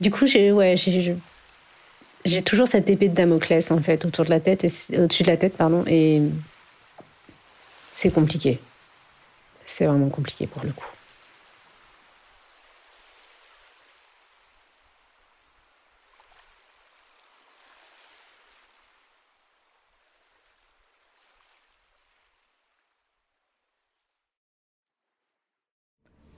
Du 0.00 0.10
coup, 0.10 0.26
j'ai 0.26 0.52
ouais, 0.52 0.74
toujours 2.44 2.66
cette 2.66 2.90
épée 2.90 3.08
de 3.08 3.14
Damoclès 3.14 3.70
en 3.70 3.80
fait 3.80 4.04
autour 4.04 4.24
de 4.24 4.30
la 4.30 4.40
tête 4.40 4.66
au-dessus 4.98 5.22
de 5.22 5.28
la 5.28 5.36
tête 5.36 5.56
pardon 5.56 5.84
et 5.86 6.20
c'est 7.94 8.10
compliqué. 8.10 8.58
C'est 9.64 9.86
vraiment 9.86 10.08
compliqué 10.08 10.46
pour 10.46 10.64
le 10.64 10.72
coup. 10.72 10.93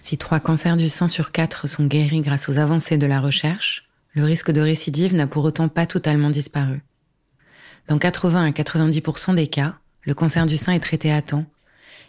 Si 0.07 0.19
trois 0.19 0.39
cancers 0.39 0.77
du 0.77 0.89
sein 0.89 1.09
sur 1.09 1.33
quatre 1.33 1.67
sont 1.67 1.85
guéris 1.85 2.21
grâce 2.21 2.49
aux 2.49 2.59
avancées 2.59 2.97
de 2.97 3.09
la 3.09 3.19
recherche, 3.19 3.89
le 4.13 4.23
risque 4.23 4.53
de 4.53 4.61
récidive 4.61 5.17
n'a 5.17 5.27
pour 5.27 5.45
autant 5.45 5.67
pas 5.67 5.85
totalement 5.85 6.31
disparu. 6.31 6.81
Dans 7.89 7.99
80 7.99 8.45
à 8.45 8.51
90% 8.51 9.35
des 9.35 9.49
cas, 9.49 9.75
le 10.03 10.15
cancer 10.15 10.47
du 10.47 10.59
sein 10.59 10.75
est 10.75 10.79
traité 10.79 11.13
à 11.13 11.23
temps 11.23 11.45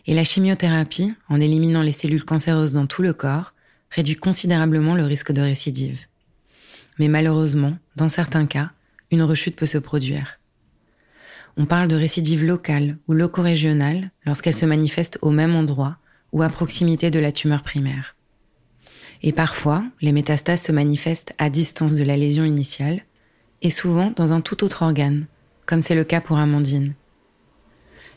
et 0.05 0.13
la 0.13 0.23
chimiothérapie, 0.23 1.15
en 1.27 1.41
éliminant 1.41 1.81
les 1.81 1.91
cellules 1.91 2.23
cancéreuses 2.23 2.71
dans 2.71 2.85
tout 2.85 3.01
le 3.01 3.13
corps, 3.13 3.55
réduit 3.89 4.15
considérablement 4.15 4.93
le 4.93 5.05
risque 5.05 5.31
de 5.31 5.41
récidive. 5.41 6.05
Mais 6.99 7.07
malheureusement, 7.07 7.79
dans 7.95 8.09
certains 8.09 8.45
cas, 8.45 8.69
une 9.09 9.23
rechute 9.23 9.55
peut 9.55 9.65
se 9.65 9.79
produire. 9.79 10.37
On 11.57 11.65
parle 11.65 11.87
de 11.87 11.95
récidive 11.95 12.45
locale 12.45 12.99
ou 13.07 13.13
loco-régionale 13.13 14.11
lorsqu'elle 14.23 14.53
se 14.53 14.67
manifeste 14.67 15.17
au 15.23 15.31
même 15.31 15.55
endroit 15.55 15.97
ou 16.31 16.41
à 16.41 16.49
proximité 16.49 17.11
de 17.11 17.19
la 17.19 17.31
tumeur 17.31 17.63
primaire. 17.63 18.15
Et 19.23 19.31
parfois, 19.31 19.83
les 20.01 20.11
métastases 20.11 20.61
se 20.61 20.71
manifestent 20.71 21.33
à 21.37 21.49
distance 21.49 21.95
de 21.95 22.03
la 22.03 22.17
lésion 22.17 22.43
initiale, 22.43 23.01
et 23.61 23.71
souvent 23.71 24.11
dans 24.15 24.33
un 24.33 24.41
tout 24.41 24.63
autre 24.63 24.83
organe, 24.83 25.25
comme 25.65 25.81
c'est 25.81 25.95
le 25.95 26.03
cas 26.03 26.21
pour 26.21 26.37
Amandine. 26.37 26.93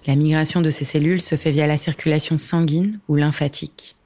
La 0.06 0.16
migration 0.16 0.60
de 0.60 0.70
ces 0.70 0.84
cellules 0.84 1.20
se 1.20 1.36
fait 1.36 1.50
via 1.50 1.66
la 1.66 1.76
circulation 1.76 2.36
sanguine 2.36 3.00
ou 3.08 3.16
lymphatique. 3.16 3.96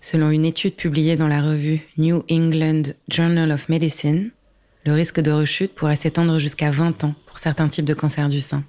Selon 0.00 0.30
une 0.30 0.44
étude 0.44 0.74
publiée 0.74 1.16
dans 1.16 1.28
la 1.28 1.42
revue 1.42 1.86
New 1.96 2.24
England 2.30 2.82
Journal 3.08 3.52
of 3.52 3.68
Medicine, 3.68 4.30
le 4.84 4.92
risque 4.92 5.20
de 5.20 5.30
rechute 5.30 5.74
pourrait 5.74 5.96
s'étendre 5.96 6.38
jusqu'à 6.38 6.70
20 6.70 7.04
ans 7.04 7.14
pour 7.26 7.38
certains 7.38 7.68
types 7.68 7.84
de 7.84 7.94
cancers 7.94 8.28
du 8.28 8.40
sein. 8.40 8.64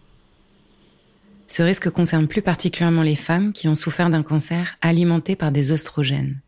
Ce 1.56 1.62
risque 1.62 1.92
concerne 1.92 2.28
plus 2.28 2.42
particulièrement 2.42 3.04
les 3.04 3.16
femmes 3.16 3.54
qui 3.54 3.68
ont 3.68 3.76
souffert 3.76 4.10
d'un 4.10 4.24
cancer 4.24 4.76
alimenté 4.82 5.36
par 5.36 5.52
des 5.52 5.72
oestrogènes. 5.72 6.40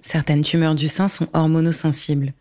Certaines 0.00 0.42
tumeurs 0.42 0.74
du 0.74 0.88
sein 0.88 1.06
sont 1.06 1.28
hormonosensibles, 1.34 2.32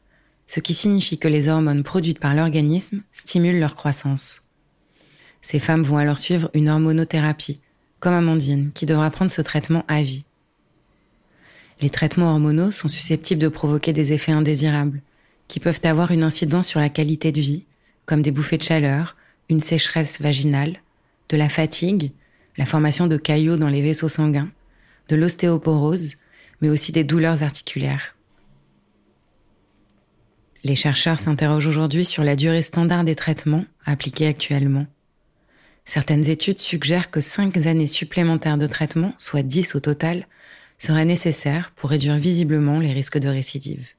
ce 0.48 0.60
qui 0.60 0.74
signifie 0.74 1.20
que 1.20 1.28
les 1.28 1.50
hormones 1.50 1.84
produites 1.84 2.18
par 2.18 2.34
l'organisme 2.34 3.04
stimulent 3.12 3.60
leur 3.60 3.76
croissance. 3.76 4.48
Ces 5.42 5.60
femmes 5.60 5.84
vont 5.84 5.98
alors 5.98 6.18
suivre 6.18 6.50
une 6.56 6.68
hormonothérapie, 6.68 7.60
comme 8.00 8.16
Amandine, 8.16 8.72
qui 8.74 8.88
devra 8.88 9.12
prendre 9.12 9.30
ce 9.30 9.44
traitement 9.44 9.86
à 9.88 10.02
vie. 10.02 10.26
Les 11.80 11.92
traitements 11.92 12.32
hormonaux 12.32 12.72
sont 12.72 12.88
susceptibles 12.88 13.40
de 13.40 13.50
provoquer 13.50 13.94
des 13.94 14.14
effets 14.14 14.32
indésirables, 14.32 15.04
qui 15.48 15.60
peuvent 15.60 15.82
avoir 15.84 16.10
une 16.10 16.24
incidence 16.24 16.68
sur 16.68 16.80
la 16.80 16.90
qualité 16.90 17.32
de 17.32 17.40
vie, 17.40 17.66
comme 18.08 18.24
des 18.24 18.32
bouffées 18.32 18.58
de 18.58 18.64
chaleur, 18.64 19.16
une 19.48 19.60
sécheresse 19.60 20.20
vaginale, 20.22 20.80
de 21.32 21.38
la 21.38 21.50
fatigue, 21.50 22.12
la 22.58 22.66
formation 22.66 23.08
de 23.08 23.18
caillots 23.18 23.58
dans 23.58 23.70
les 23.70 23.82
vaisseaux 23.82 24.10
sanguins, 24.10 24.52
de 25.08 25.16
l'ostéoporose, 25.16 26.18
mais 26.60 26.70
aussi 26.70 26.92
des 26.92 27.06
douleurs 27.06 27.42
articulaires. 27.42 28.16
Les 30.64 30.76
chercheurs 30.76 31.20
s'interrogent 31.20 31.68
aujourd'hui 31.68 32.06
sur 32.06 32.24
la 32.24 32.36
durée 32.36 32.62
standard 32.62 33.04
des 33.04 33.16
traitements 33.16 33.66
appliqués 33.86 34.28
actuellement. 34.28 34.86
Certaines 35.86 36.30
études 36.30 36.60
suggèrent 36.60 37.10
que 37.10 37.22
5 37.22 37.58
années 37.66 37.88
supplémentaires 37.88 38.60
de 38.60 38.68
traitement, 38.68 39.14
soit 39.18 39.42
10 39.42 39.76
au 39.76 39.80
total, 39.80 40.28
seraient 40.78 41.06
nécessaires 41.06 41.72
pour 41.72 41.90
réduire 41.90 42.18
visiblement 42.18 42.80
les 42.80 42.94
risques 42.94 43.18
de 43.18 43.30
récidive. 43.30 43.94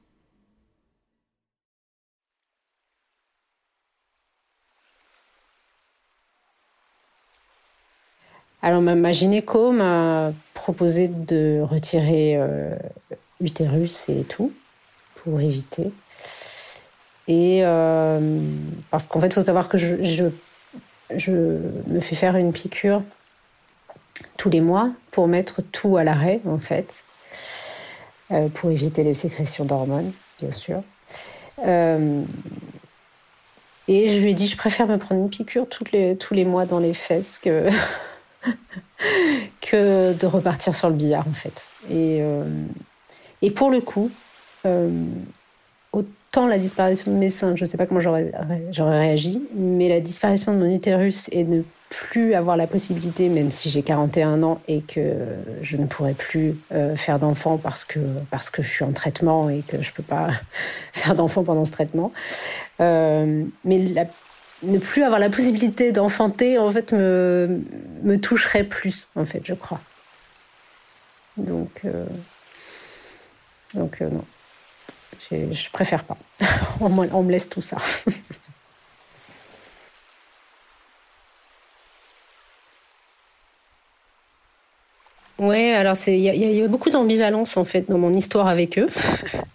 Alors 8.65 8.81
ma, 8.81 9.11
gynéco 9.11 9.73
m'a 9.73 10.31
proposé 10.53 11.09
de 11.09 11.59
retirer 11.61 12.37
euh, 12.37 12.73
l'utérus 13.41 14.07
et 14.07 14.23
tout 14.23 14.53
pour 15.15 15.41
éviter. 15.41 15.91
Et 17.27 17.59
euh, 17.65 18.39
parce 18.89 19.07
qu'en 19.07 19.19
fait, 19.19 19.27
il 19.27 19.33
faut 19.33 19.41
savoir 19.41 19.67
que 19.67 19.77
je, 19.77 20.29
me 21.19 21.99
fais 21.99 22.15
faire 22.15 22.37
une 22.37 22.53
piqûre 22.53 23.03
tous 24.37 24.49
les 24.49 24.61
mois 24.61 24.91
pour 25.11 25.27
mettre 25.27 25.61
tout 25.61 25.97
à 25.97 26.05
l'arrêt, 26.05 26.39
en 26.47 26.59
fait, 26.59 27.03
euh, 28.31 28.47
pour 28.47 28.71
éviter 28.71 29.03
les 29.03 29.13
sécrétions 29.13 29.65
d'hormones, 29.65 30.13
bien 30.39 30.51
sûr. 30.51 30.81
et 31.65 31.67
je 34.07 34.21
lui 34.21 34.31
ai 34.31 34.33
dit, 34.33 34.47
je 34.47 34.55
préfère 34.55 34.87
me 34.87 34.97
prendre 34.97 35.19
une 35.19 35.29
piqûre 35.29 35.67
les, 35.91 36.15
tous 36.15 36.33
les 36.33 36.45
mois 36.45 36.65
dans 36.65 36.79
les 36.79 36.93
fesses 36.93 37.39
que 37.39 37.67
que 39.61 40.13
de 40.13 40.25
repartir 40.25 40.73
sur 40.73 40.89
le 40.89 40.95
billard 40.95 41.27
en 41.27 41.33
fait. 41.33 41.67
Et, 41.89 42.19
euh, 42.21 42.43
et 43.41 43.51
pour 43.51 43.69
le 43.69 43.81
coup, 43.81 44.11
euh, 44.65 45.05
autant 45.91 46.47
la 46.47 46.57
disparition 46.57 47.11
de 47.11 47.17
mes 47.17 47.29
seins, 47.29 47.55
je 47.55 47.63
ne 47.63 47.69
sais 47.69 47.77
pas 47.77 47.85
comment 47.85 47.99
j'aurais 47.99 48.31
réagi, 48.77 49.41
mais 49.55 49.89
la 49.89 49.99
disparition 49.99 50.53
de 50.53 50.59
mon 50.59 50.71
utérus 50.71 51.29
et 51.31 51.43
ne 51.43 51.63
plus 51.89 52.33
avoir 52.33 52.57
la 52.57 52.65
possibilité, 52.65 53.29
même 53.29 53.51
si 53.51 53.69
j'ai 53.69 53.83
41 53.83 54.41
ans 54.41 54.59
et 54.67 54.81
que 54.81 55.15
je 55.61 55.77
ne 55.77 55.85
pourrais 55.85 56.15
plus 56.15 56.55
euh, 56.71 56.95
faire 56.95 57.19
d'enfant 57.19 57.57
parce 57.57 57.85
que, 57.85 57.99
parce 58.31 58.49
que 58.49 58.63
je 58.63 58.69
suis 58.69 58.83
en 58.83 58.93
traitement 58.93 59.47
et 59.47 59.61
que 59.61 59.79
je 59.83 59.91
ne 59.91 59.93
peux 59.93 60.03
pas 60.03 60.29
faire 60.93 61.13
d'enfant 61.13 61.43
pendant 61.43 61.65
ce 61.65 61.71
traitement. 61.71 62.11
mais 62.79 63.79
la 63.93 64.05
ne 64.63 64.79
plus 64.79 65.03
avoir 65.03 65.19
la 65.19 65.29
possibilité 65.29 65.91
d'enfanter, 65.91 66.57
en 66.57 66.69
fait, 66.69 66.91
me, 66.91 67.61
me 68.03 68.19
toucherait 68.19 68.63
plus, 68.63 69.07
en 69.15 69.25
fait, 69.25 69.41
je 69.43 69.53
crois. 69.53 69.81
Donc, 71.37 71.81
euh, 71.85 72.05
donc 73.73 74.01
euh, 74.01 74.09
non. 74.09 74.25
Je 75.31 75.71
préfère 75.71 76.03
pas. 76.03 76.17
on, 76.79 76.89
me 76.89 77.31
laisse 77.31 77.49
tout 77.49 77.61
ça. 77.61 77.77
Oui, 85.39 85.71
alors 85.71 85.95
il 86.07 86.13
y, 86.13 86.27
y, 86.27 86.61
a 86.61 86.67
beaucoup 86.67 86.91
d'ambivalence 86.91 87.57
en 87.57 87.65
fait 87.65 87.89
dans 87.89 87.97
mon 87.97 88.13
histoire 88.13 88.47
avec 88.47 88.77
eux, 88.77 88.87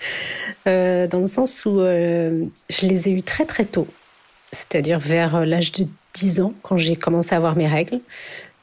euh, 0.66 1.06
dans 1.06 1.20
le 1.20 1.26
sens 1.26 1.64
où 1.64 1.78
je 1.78 2.50
les 2.82 3.08
ai 3.08 3.12
eus 3.12 3.22
très 3.22 3.46
très 3.46 3.64
tôt 3.64 3.86
c'est-à-dire 4.52 4.98
vers 4.98 5.36
euh, 5.36 5.44
l'âge 5.44 5.72
de 5.72 5.86
10 6.14 6.40
ans, 6.40 6.52
quand 6.62 6.76
j'ai 6.76 6.96
commencé 6.96 7.34
à 7.34 7.36
avoir 7.36 7.56
mes 7.56 7.66
règles. 7.66 8.00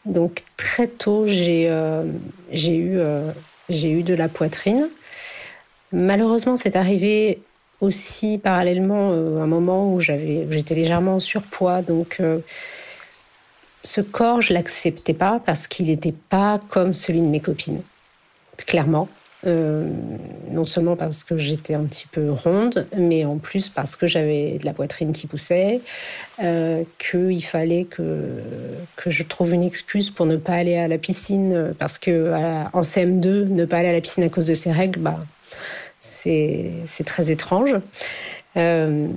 Donc 0.05 0.43
très 0.57 0.87
tôt, 0.87 1.25
j'ai 1.27 1.67
euh, 1.69 2.05
eu, 2.53 2.97
euh, 2.97 3.31
eu 3.69 4.03
de 4.03 4.13
la 4.13 4.29
poitrine. 4.29 4.89
Malheureusement, 5.91 6.55
c'est 6.55 6.75
arrivé 6.75 7.39
aussi 7.81 8.37
parallèlement 8.37 9.11
à 9.11 9.43
un 9.43 9.47
moment 9.47 9.93
où 9.93 9.99
j'étais 9.99 10.75
légèrement 10.75 11.15
en 11.15 11.19
surpoids. 11.19 11.81
Donc 11.81 12.21
ce 13.83 14.01
corps, 14.01 14.41
je 14.41 14.53
l'acceptais 14.53 15.13
pas 15.13 15.41
parce 15.45 15.67
qu'il 15.67 15.87
n'était 15.87 16.13
pas 16.29 16.59
comme 16.69 16.93
celui 16.93 17.21
de 17.21 17.27
mes 17.27 17.39
copines, 17.39 17.81
clairement. 18.65 19.07
Euh, 19.47 19.87
non 20.49 20.65
seulement 20.65 20.95
parce 20.95 21.23
que 21.23 21.37
j'étais 21.37 21.75
un 21.75 21.83
petit 21.83 22.07
peu 22.07 22.31
ronde, 22.31 22.87
mais 22.97 23.25
en 23.25 23.37
plus 23.37 23.69
parce 23.69 23.95
que 23.95 24.07
j'avais 24.07 24.57
de 24.57 24.65
la 24.65 24.73
poitrine 24.73 25.11
qui 25.11 25.27
poussait, 25.27 25.81
euh, 26.41 26.83
qu'il 26.97 27.43
fallait 27.43 27.83
que, 27.83 28.41
que 28.95 29.11
je 29.11 29.21
trouve 29.21 29.53
une 29.53 29.61
excuse 29.61 30.09
pour 30.09 30.25
ne 30.25 30.37
pas 30.37 30.53
aller 30.53 30.77
à 30.77 30.87
la 30.87 30.97
piscine, 30.97 31.75
parce 31.77 31.99
que 31.99 32.33
en 32.73 32.81
CM2, 32.81 33.47
ne 33.47 33.65
pas 33.65 33.77
aller 33.77 33.89
à 33.89 33.93
la 33.93 34.01
piscine 34.01 34.23
à 34.23 34.29
cause 34.29 34.45
de 34.45 34.55
ses 34.55 34.71
règles, 34.71 34.99
bah, 34.99 35.19
c'est 35.99 37.03
très 37.05 37.29
étrange. 37.29 37.75
Euh, 38.57 39.07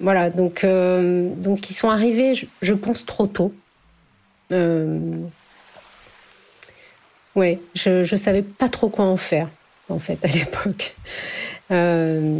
voilà, 0.00 0.28
donc, 0.28 0.66
donc 0.66 1.70
ils 1.70 1.74
sont 1.74 1.88
arrivés, 1.88 2.32
je 2.60 2.74
pense, 2.74 3.06
trop 3.06 3.26
tôt. 3.26 3.54
Oui, 7.34 7.58
je 7.74 8.00
ne 8.00 8.16
savais 8.16 8.42
pas 8.42 8.68
trop 8.68 8.88
quoi 8.88 9.06
en 9.06 9.16
faire, 9.16 9.48
en 9.88 9.98
fait, 9.98 10.18
à 10.22 10.26
l'époque. 10.28 10.94
Euh, 11.70 12.38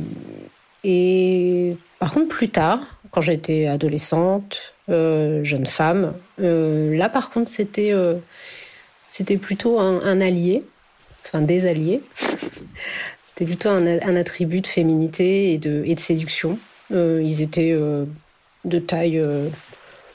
et 0.85 1.77
par 1.99 2.13
contre, 2.13 2.29
plus 2.29 2.51
tard, 2.51 2.81
quand 3.11 3.21
j'étais 3.21 3.67
adolescente, 3.67 4.75
euh, 4.89 5.45
jeune 5.45 5.67
femme, 5.67 6.15
euh, 6.41 6.95
là, 6.95 7.09
par 7.09 7.31
contre, 7.31 7.51
c'était 7.51 7.95
plutôt 9.39 9.79
un, 9.81 10.21
allié, 10.21 10.65
enfin 11.25 11.41
des 11.41 11.67
alliés. 11.67 12.03
c'était 13.27 13.47
plutôt 13.47 13.71
un, 13.71 13.87
un, 13.87 14.17
attribut 14.17 14.61
de 14.61 14.67
féminité 14.67 15.53
et 15.53 15.59
de, 15.59 15.83
et 15.87 15.95
de 15.95 16.01
séduction. 16.01 16.59
ils 16.91 17.41
étaient 17.41 17.75
de 18.65 18.79
taille 18.79 19.23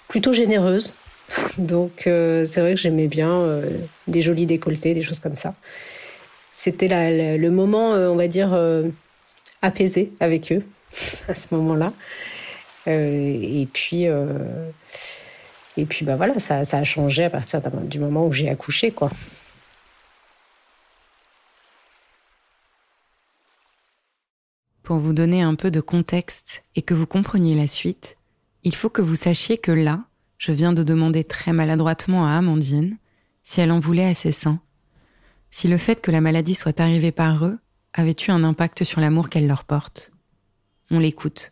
plutôt 0.07 0.33
généreuse, 0.33 0.93
Donc 1.57 2.07
euh, 2.07 2.45
c'est 2.45 2.61
vrai 2.61 2.75
que 2.75 2.79
j'aimais 2.79 3.07
bien 3.07 3.31
euh, 3.31 3.69
des 4.07 4.21
jolis 4.21 4.45
décolletés, 4.45 4.93
des 4.93 5.01
choses 5.01 5.19
comme 5.19 5.35
ça. 5.35 5.53
C'était 6.51 6.87
le 6.89 7.49
moment, 7.49 7.93
euh, 7.93 8.09
on 8.09 8.15
va 8.15 8.27
dire, 8.27 8.57
apaisé 9.61 10.11
avec 10.19 10.51
eux 10.51 10.63
à 11.27 11.33
ce 11.33 11.53
moment-là. 11.55 11.93
et 12.87 13.67
puis, 13.71 14.05
et 15.77 15.85
puis 15.85 16.05
bah 16.05 16.15
voilà, 16.15 16.39
ça, 16.39 16.63
ça, 16.63 16.79
a 16.79 16.83
changé 16.83 17.23
à 17.23 17.29
partir 17.29 17.61
du 17.83 17.99
moment 17.99 18.25
où 18.25 18.33
j'ai 18.33 18.49
accouché, 18.49 18.91
quoi. 18.91 19.11
Pour 24.81 24.97
vous 24.97 25.13
donner 25.13 25.41
un 25.41 25.53
peu 25.53 25.69
de 25.69 25.81
contexte 25.81 26.63
et 26.75 26.81
que 26.81 26.93
vous 26.93 27.05
compreniez 27.05 27.55
la 27.55 27.67
suite, 27.67 28.17
il 28.63 28.73
faut 28.73 28.89
que 28.89 29.01
vous 29.01 29.15
sachiez 29.15 29.57
que 29.57 29.73
là, 29.73 30.05
je 30.37 30.51
viens 30.51 30.73
de 30.73 30.83
demander 30.83 31.23
très 31.23 31.53
maladroitement 31.53 32.25
à 32.25 32.31
Amandine 32.37 32.97
si 33.43 33.61
elle 33.61 33.71
en 33.71 33.79
voulait 33.79 34.05
à 34.05 34.13
ses 34.13 34.31
seins, 34.31 34.59
si 35.49 35.67
le 35.67 35.77
fait 35.77 36.01
que 36.01 36.11
la 36.11 36.21
maladie 36.21 36.55
soit 36.55 36.79
arrivée 36.79 37.11
par 37.11 37.45
eux 37.45 37.57
avait 37.93 38.15
eu 38.27 38.31
un 38.31 38.43
impact 38.43 38.83
sur 38.83 38.99
l'amour 39.01 39.29
qu'elle 39.29 39.47
leur 39.47 39.63
porte. 39.63 40.11
On 40.91 40.99
l'écoute. 40.99 41.51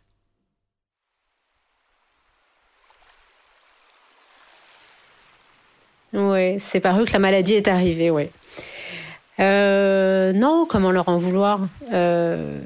Oui, 6.13 6.60
c'est 6.60 6.80
par 6.80 7.00
eux 7.00 7.06
que 7.06 7.12
la 7.12 7.19
maladie 7.19 7.54
est 7.54 7.67
arrivée, 7.67 8.10
oui. 8.10 8.30
Euh, 9.39 10.32
non, 10.32 10.65
comment 10.69 10.91
leur 10.91 11.10
en 11.10 11.17
vouloir? 11.17 11.67
Euh, 11.91 12.60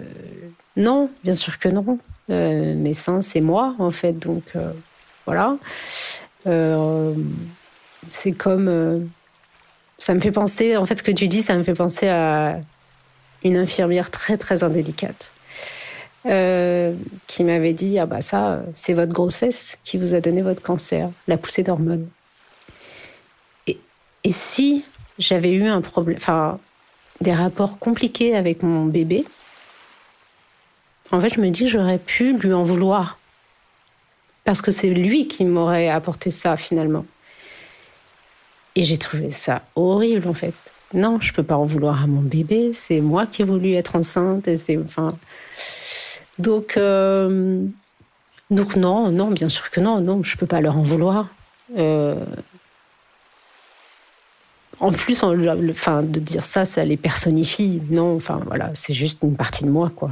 Non, 0.75 1.10
bien 1.23 1.34
sûr 1.34 1.58
que 1.58 1.67
non. 1.69 1.97
mes 2.29 2.93
seins, 2.93 3.21
c'est 3.21 3.41
moi, 3.41 3.75
en 3.79 3.89
fait. 3.91 4.13
Donc, 4.19 4.43
voilà. 5.31 5.57
c'est 8.07 8.31
comme. 8.31 9.09
ça 9.97 10.13
me 10.13 10.19
fait 10.19 10.31
penser, 10.31 10.77
en 10.77 10.85
fait, 10.85 10.97
ce 10.97 11.03
que 11.03 11.11
tu 11.11 11.27
dis, 11.27 11.41
ça 11.41 11.55
me 11.55 11.63
fait 11.63 11.73
penser 11.73 12.07
à 12.07 12.59
une 13.43 13.57
infirmière 13.57 14.11
très, 14.11 14.37
très 14.37 14.63
indélicate. 14.63 15.31
qui 16.23 17.43
m'avait 17.43 17.73
dit 17.73 17.97
ah 17.97 18.05
bah 18.05 18.19
ça 18.19 18.61
c'est 18.75 18.93
votre 18.93 19.13
grossesse 19.13 19.77
qui 19.85 19.97
vous 19.97 20.13
a 20.13 20.19
donné 20.19 20.41
votre 20.41 20.61
cancer 20.61 21.09
la 21.29 21.37
poussée 21.37 21.63
d'hormones 21.63 22.09
et, 23.67 23.79
et 24.25 24.31
si 24.33 24.83
j'avais 25.17 25.53
eu 25.53 25.63
un 25.63 25.79
problème 25.79 26.17
enfin 26.17 26.59
des 27.21 27.33
rapports 27.33 27.79
compliqués 27.79 28.35
avec 28.35 28.63
mon 28.63 28.85
bébé, 28.85 29.25
en 31.11 31.19
fait, 31.19 31.33
je 31.33 31.41
me 31.41 31.49
dis 31.49 31.61
que 31.61 31.69
j'aurais 31.69 31.97
pu 31.97 32.37
lui 32.37 32.53
en 32.53 32.63
vouloir. 32.63 33.18
Parce 34.49 34.63
que 34.63 34.71
c'est 34.71 34.89
lui 34.89 35.27
qui 35.27 35.45
m'aurait 35.45 35.89
apporté 35.89 36.31
ça 36.31 36.57
finalement. 36.57 37.05
Et 38.75 38.81
j'ai 38.81 38.97
trouvé 38.97 39.29
ça 39.29 39.62
horrible 39.75 40.27
en 40.27 40.33
fait. 40.33 40.55
Non, 40.95 41.19
je 41.21 41.31
peux 41.33 41.43
pas 41.43 41.55
en 41.55 41.65
vouloir 41.65 42.01
à 42.01 42.07
mon 42.07 42.21
bébé. 42.21 42.71
C'est 42.73 42.99
moi 42.99 43.27
qui 43.27 43.43
ai 43.43 43.45
voulu 43.45 43.73
être 43.73 43.95
enceinte. 43.95 44.47
Et 44.47 44.57
c'est 44.57 44.75
enfin. 44.77 45.15
Donc, 46.39 46.77
euh, 46.77 47.63
donc 48.49 48.75
non, 48.75 49.12
non, 49.12 49.29
bien 49.29 49.49
sûr 49.49 49.69
que 49.69 49.81
non, 49.81 50.01
non, 50.01 50.23
je 50.23 50.35
peux 50.35 50.47
pas 50.47 50.62
leur 50.62 50.77
en 50.77 50.81
vouloir. 50.81 51.27
Euh, 51.77 52.25
en 54.79 54.91
plus, 54.91 55.21
enfin, 55.21 56.01
de 56.01 56.19
dire 56.19 56.43
ça, 56.43 56.65
ça 56.65 56.83
les 56.85 56.97
personnifie. 56.97 57.83
Non, 57.91 58.15
enfin 58.15 58.41
voilà, 58.47 58.71
c'est 58.73 58.93
juste 58.93 59.19
une 59.21 59.35
partie 59.35 59.65
de 59.65 59.69
moi, 59.69 59.91
quoi. 59.95 60.09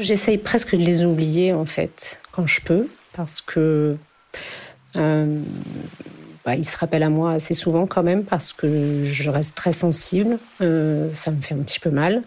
J'essaye 0.00 0.38
presque 0.38 0.74
de 0.74 0.80
les 0.80 1.04
oublier 1.04 1.52
en 1.52 1.66
fait 1.66 2.22
quand 2.32 2.46
je 2.46 2.62
peux, 2.62 2.88
parce 3.12 3.42
que 3.42 3.98
euh, 4.96 5.40
bah, 6.42 6.56
ils 6.56 6.64
se 6.64 6.74
rappellent 6.78 7.02
à 7.02 7.10
moi 7.10 7.32
assez 7.32 7.52
souvent 7.52 7.86
quand 7.86 8.02
même, 8.02 8.24
parce 8.24 8.54
que 8.54 9.04
je 9.04 9.28
reste 9.28 9.54
très 9.54 9.72
sensible. 9.72 10.38
Euh, 10.62 11.10
ça 11.12 11.30
me 11.30 11.42
fait 11.42 11.54
un 11.54 11.58
petit 11.58 11.78
peu 11.80 11.90
mal. 11.90 12.22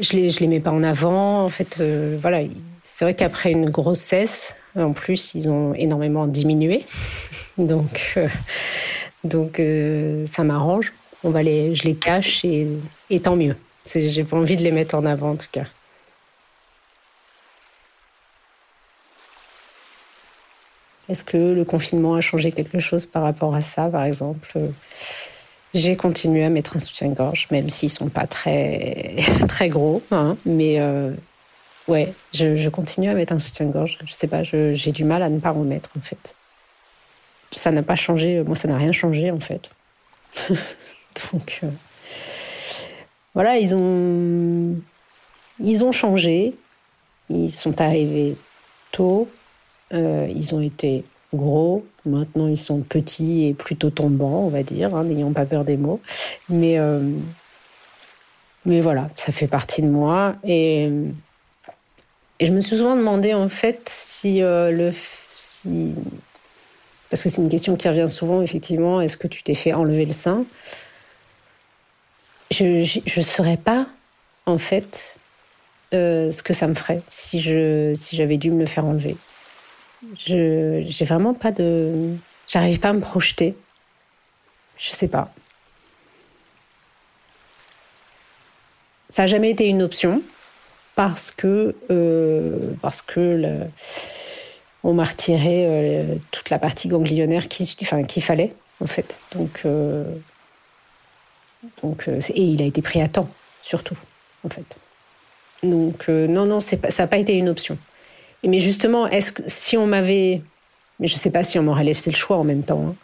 Je 0.00 0.14
les, 0.14 0.30
je 0.30 0.40
les 0.40 0.48
mets 0.48 0.58
pas 0.58 0.72
en 0.72 0.82
avant. 0.82 1.44
En 1.44 1.48
fait, 1.48 1.78
euh, 1.80 2.18
voilà 2.20 2.40
c'est 2.84 3.04
vrai 3.04 3.14
qu'après 3.14 3.52
une 3.52 3.70
grossesse, 3.70 4.56
en 4.74 4.92
plus, 4.94 5.34
ils 5.34 5.48
ont 5.48 5.74
énormément 5.74 6.26
diminué. 6.26 6.86
donc, 7.58 8.18
donc 9.22 9.62
ça 10.24 10.42
m'arrange. 10.42 10.92
On 11.22 11.30
va 11.30 11.44
les, 11.44 11.74
je 11.76 11.84
les 11.84 11.94
cache 11.94 12.44
et, 12.44 12.66
et 13.10 13.20
tant 13.20 13.36
mieux. 13.36 13.54
J'ai 13.94 14.24
pas 14.24 14.36
envie 14.36 14.56
de 14.56 14.62
les 14.62 14.72
mettre 14.72 14.96
en 14.96 15.04
avant 15.04 15.30
en 15.30 15.36
tout 15.36 15.46
cas. 15.52 15.66
Est-ce 21.08 21.24
que 21.24 21.36
le 21.36 21.64
confinement 21.64 22.14
a 22.14 22.20
changé 22.20 22.52
quelque 22.52 22.78
chose 22.78 23.06
par 23.06 23.22
rapport 23.22 23.54
à 23.54 23.60
ça, 23.60 23.88
par 23.88 24.04
exemple? 24.04 24.58
J'ai 25.74 25.96
continué 25.96 26.44
à 26.44 26.50
mettre 26.50 26.76
un 26.76 26.80
soutien-gorge, 26.80 27.48
même 27.50 27.68
s'ils 27.68 27.90
sont 27.90 28.08
pas 28.08 28.26
très 28.26 29.16
gros, 29.68 30.02
hein, 30.10 30.36
mais 30.44 30.80
euh, 30.80 31.12
Ouais, 31.88 32.12
je, 32.34 32.68
continue 32.68 33.08
à 33.08 33.14
mettre 33.14 33.32
un 33.32 33.38
soutien-gorge. 33.38 33.98
Je 34.04 34.12
sais 34.12 34.26
pas, 34.26 34.42
j'ai 34.42 34.92
du 34.92 35.04
mal 35.04 35.22
à 35.22 35.28
ne 35.28 35.38
pas 35.38 35.52
en 35.52 35.62
mettre 35.62 35.90
en 35.96 36.00
fait. 36.00 36.34
Ça 37.52 37.70
n'a 37.70 37.82
pas 37.82 37.94
changé, 37.94 38.42
moi 38.42 38.56
ça 38.56 38.66
n'a 38.66 38.76
rien 38.76 38.92
changé 38.92 39.30
en 39.30 39.38
fait. 39.38 39.70
Donc 41.32 41.60
euh, 41.62 41.68
voilà, 43.34 43.56
ils 43.56 43.74
ont 43.74 44.76
ils 45.60 45.84
ont 45.84 45.92
changé. 45.92 46.54
Ils 47.30 47.50
sont 47.50 47.80
arrivés 47.80 48.36
tôt. 48.90 49.28
Euh, 49.92 50.26
ils 50.34 50.54
ont 50.54 50.60
été 50.60 51.04
gros. 51.34 51.86
Maintenant, 52.04 52.48
ils 52.48 52.56
sont 52.56 52.80
petits 52.80 53.46
et 53.46 53.54
plutôt 53.54 53.90
tombants, 53.90 54.44
on 54.44 54.48
va 54.48 54.62
dire, 54.62 54.94
hein, 54.94 55.04
n'ayant 55.04 55.32
pas 55.32 55.44
peur 55.44 55.64
des 55.64 55.76
mots. 55.76 56.00
Mais 56.48 56.78
euh, 56.78 57.00
mais 58.64 58.80
voilà, 58.80 59.10
ça 59.16 59.32
fait 59.32 59.46
partie 59.46 59.82
de 59.82 59.88
moi 59.88 60.36
et 60.44 60.90
et 62.38 62.46
je 62.46 62.52
me 62.52 62.60
suis 62.60 62.76
souvent 62.76 62.96
demandé 62.96 63.32
en 63.32 63.48
fait 63.48 63.88
si 63.88 64.42
euh, 64.42 64.70
le 64.70 64.92
si 65.38 65.94
parce 67.10 67.22
que 67.22 67.28
c'est 67.28 67.40
une 67.40 67.48
question 67.48 67.76
qui 67.76 67.88
revient 67.88 68.08
souvent 68.08 68.42
effectivement 68.42 69.00
est-ce 69.00 69.16
que 69.16 69.28
tu 69.28 69.42
t'es 69.42 69.54
fait 69.54 69.72
enlever 69.72 70.04
le 70.04 70.12
sein? 70.12 70.44
Je 72.50 72.64
ne 73.18 73.24
saurais 73.24 73.56
pas 73.56 73.86
en 74.46 74.58
fait 74.58 75.16
ce 75.92 76.42
que 76.42 76.52
ça 76.52 76.68
me 76.68 76.74
ferait 76.74 77.02
si 77.08 77.40
je 77.40 77.92
si 77.94 78.16
j'avais 78.16 78.36
dû 78.36 78.50
me 78.50 78.60
le 78.60 78.66
faire 78.66 78.84
enlever 78.84 79.16
je 80.16 80.84
j'ai 80.86 81.04
vraiment 81.04 81.34
pas 81.34 81.52
de 81.52 82.14
j'arrive 82.48 82.80
pas 82.80 82.90
à 82.90 82.92
me 82.92 83.00
projeter 83.00 83.54
je 84.78 84.90
sais 84.90 85.08
pas 85.08 85.32
ça 89.08 89.22
n'a 89.22 89.26
jamais 89.26 89.50
été 89.50 89.66
une 89.66 89.82
option 89.82 90.22
parce 90.96 91.30
que, 91.30 91.76
euh, 91.90 92.72
parce 92.82 93.02
que 93.02 93.60
on 94.82 94.94
m'a 94.94 95.04
retiré 95.04 95.66
euh, 95.66 96.16
toute 96.30 96.50
la 96.50 96.58
partie 96.58 96.88
ganglionnaire 96.88 97.48
qu'il 97.48 97.66
enfin, 97.82 98.02
fallait, 98.20 98.52
en 98.82 98.86
fait. 98.86 99.18
Donc, 99.32 99.62
euh, 99.64 100.04
donc, 101.82 102.08
et 102.08 102.42
il 102.42 102.62
a 102.62 102.64
été 102.64 102.82
pris 102.82 103.00
à 103.00 103.08
temps, 103.08 103.28
surtout, 103.62 103.98
en 104.44 104.48
fait. 104.48 104.76
Donc, 105.62 106.08
non, 106.08 106.46
non, 106.46 106.60
ça 106.60 106.76
n'a 106.76 107.06
pas 107.06 107.18
été 107.18 107.34
une 107.34 107.48
option. 107.48 107.78
Mais 108.46 108.60
justement, 108.60 109.06
est-ce 109.06 109.32
que 109.32 109.42
si 109.46 109.76
on 109.76 109.86
m'avait. 109.86 110.42
Mais 110.98 111.06
je 111.06 111.14
ne 111.14 111.18
sais 111.18 111.30
pas 111.30 111.44
si 111.44 111.58
on 111.58 111.62
m'aurait 111.62 111.84
laissé 111.84 112.10
le 112.10 112.16
choix 112.16 112.38
en 112.38 112.44
même 112.44 112.62
temps. 112.62 112.88
Hein, 112.88 112.94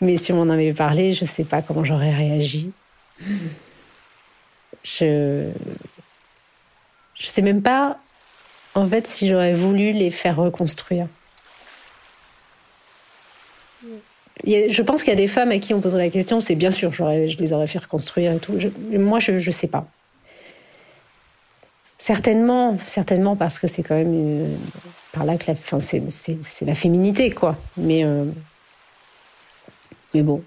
mais 0.00 0.16
si 0.16 0.32
on 0.32 0.44
m'en 0.44 0.52
avait 0.52 0.74
parlé, 0.74 1.12
je 1.12 1.24
ne 1.24 1.28
sais 1.28 1.44
pas 1.44 1.62
comment 1.62 1.84
j'aurais 1.84 2.14
réagi. 2.14 2.70
Je 4.84 5.50
je 7.14 7.26
sais 7.26 7.42
même 7.42 7.62
pas, 7.62 7.98
en 8.74 8.86
fait, 8.88 9.06
si 9.06 9.28
j'aurais 9.28 9.54
voulu 9.54 9.92
les 9.92 10.10
faire 10.10 10.36
reconstruire. 10.36 11.06
je 14.44 14.82
pense 14.82 15.02
qu'il 15.02 15.10
y 15.10 15.12
a 15.12 15.16
des 15.16 15.28
femmes 15.28 15.52
à 15.52 15.58
qui 15.58 15.72
on 15.72 15.80
poserait 15.80 16.04
la 16.06 16.10
question, 16.10 16.40
c'est 16.40 16.56
bien 16.56 16.72
sûr, 16.72 16.92
je 16.92 17.36
les 17.38 17.52
aurais 17.52 17.68
fait 17.68 17.78
reconstruire 17.78 18.32
et 18.32 18.38
tout. 18.38 18.58
moi, 18.90 19.20
je 19.20 19.32
ne 19.32 19.50
sais 19.52 19.68
pas. 19.68 19.86
Certainement, 22.02 22.76
certainement 22.82 23.36
parce 23.36 23.60
que 23.60 23.68
c'est 23.68 23.84
quand 23.84 23.94
même 23.94 24.58
par 25.12 25.24
là 25.24 25.36
que 25.36 25.52
la, 25.52 25.78
c'est, 25.78 26.64
la 26.66 26.74
féminité, 26.74 27.30
quoi. 27.30 27.56
Mais, 27.76 28.04
euh, 28.04 28.24
mais 30.12 30.22
bon, 30.22 30.42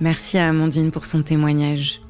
Merci 0.00 0.38
à 0.38 0.48
Amandine 0.48 0.92
pour 0.92 1.06
son 1.06 1.22
témoignage. 1.22 2.00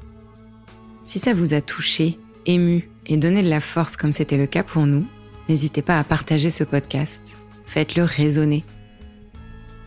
Si 1.05 1.19
ça 1.19 1.33
vous 1.33 1.55
a 1.55 1.63
touché, 1.63 2.19
ému 2.45 2.91
et 3.07 3.17
donné 3.17 3.43
de 3.43 3.49
la 3.49 3.61
force 3.61 3.97
comme 3.97 4.13
c'était 4.13 4.37
le 4.37 4.47
cas 4.47 4.63
pour 4.63 4.85
nous, 4.85 5.07
n'hésitez 5.49 5.81
pas 5.81 5.99
à 5.99 6.05
partager 6.05 6.51
ce 6.51 6.65
podcast. 6.65 7.39
Faites-le 7.65 8.03
résonner. 8.03 8.63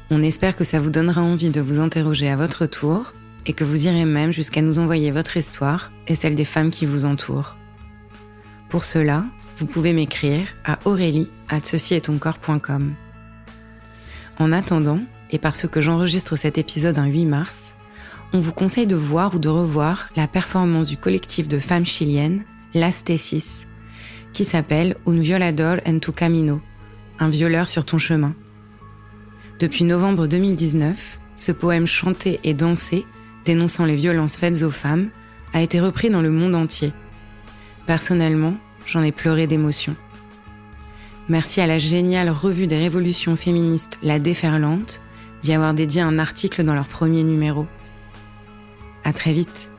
On 0.10 0.24
espère 0.24 0.56
que 0.56 0.64
ça 0.64 0.80
vous 0.80 0.90
donnera 0.90 1.22
envie 1.22 1.52
de 1.52 1.62
vous 1.62 1.80
interroger 1.80 2.28
à 2.28 2.38
votre 2.38 2.66
tour 2.66 3.14
et 3.46 3.54
que 3.54 3.64
vous 3.64 3.86
irez 3.86 4.06
même 4.06 4.34
jusqu'à 4.34 4.64
nous 4.64 4.80
envoyer 4.80 5.12
votre 5.12 5.38
histoire 5.38 5.92
et 6.08 6.16
celle 6.16 6.34
des 6.34 6.44
femmes 6.44 6.72
qui 6.72 6.88
vous 6.88 7.06
entourent. 7.06 7.56
Pour 8.70 8.84
cela, 8.84 9.26
vous 9.58 9.68
pouvez 9.68 9.94
m'écrire 9.94 10.48
à 10.66 10.80
aurélie 10.86 11.28
En 14.40 14.52
attendant, 14.52 15.00
et 15.30 15.38
parce 15.38 15.68
que 15.68 15.82
j'enregistre 15.82 16.36
cet 16.36 16.58
épisode 16.58 16.98
un 16.98 17.06
8 17.06 17.26
mars, 17.26 17.71
on 18.34 18.40
vous 18.40 18.54
conseille 18.54 18.88
de 18.88 18.96
voir 18.96 19.36
ou 19.36 19.40
de 19.40 19.50
revoir 19.50 20.10
la 20.16 20.28
performance 20.28 20.88
du 20.88 20.98
collectif 20.98 21.48
de 21.48 21.60
femmes 21.60 21.86
chiliennes, 21.86 22.46
Las 22.74 23.04
Tesis, 23.04 23.68
qui 24.34 24.46
s'appelle 24.46 24.96
Un 25.06 25.20
violador 25.20 25.78
en 25.86 26.00
tu 26.00 26.12
camino, 26.12 26.62
un 27.20 27.30
violeur 27.30 27.68
sur 27.68 27.84
ton 27.84 27.98
chemin. 27.98 28.34
Depuis 29.60 29.84
novembre 29.84 30.28
2019, 30.28 31.20
ce 31.36 31.52
poème 31.52 31.88
chanté 31.88 32.40
et 32.44 32.54
dansé, 32.54 33.06
dénonçant 33.46 33.86
les 33.86 33.96
violences 33.96 34.38
faites 34.38 34.64
aux 34.64 34.72
femmes, 34.72 35.10
a 35.54 35.62
été 35.62 35.82
repris 35.82 36.10
dans 36.10 36.22
le 36.22 36.32
monde 36.32 36.56
entier. 36.56 36.94
Personnellement, 37.86 38.56
j'en 38.86 39.02
ai 39.02 39.12
pleuré 39.12 39.48
d'émotion. 39.48 39.96
Merci 41.28 41.62
à 41.62 41.68
la 41.68 41.80
géniale 41.80 42.30
revue 42.30 42.68
des 42.68 42.78
révolutions 42.78 43.36
féministes 43.36 44.00
La 44.02 44.20
Déferlante 44.20 45.02
d'y 45.42 45.54
avoir 45.54 45.74
dédié 45.74 46.02
un 46.02 46.20
article 46.20 46.64
dans 46.64 46.74
leur 46.74 46.88
premier 46.88 47.24
numéro. 47.24 47.68
À 49.04 49.14
très 49.14 49.34
vite. 49.34 49.71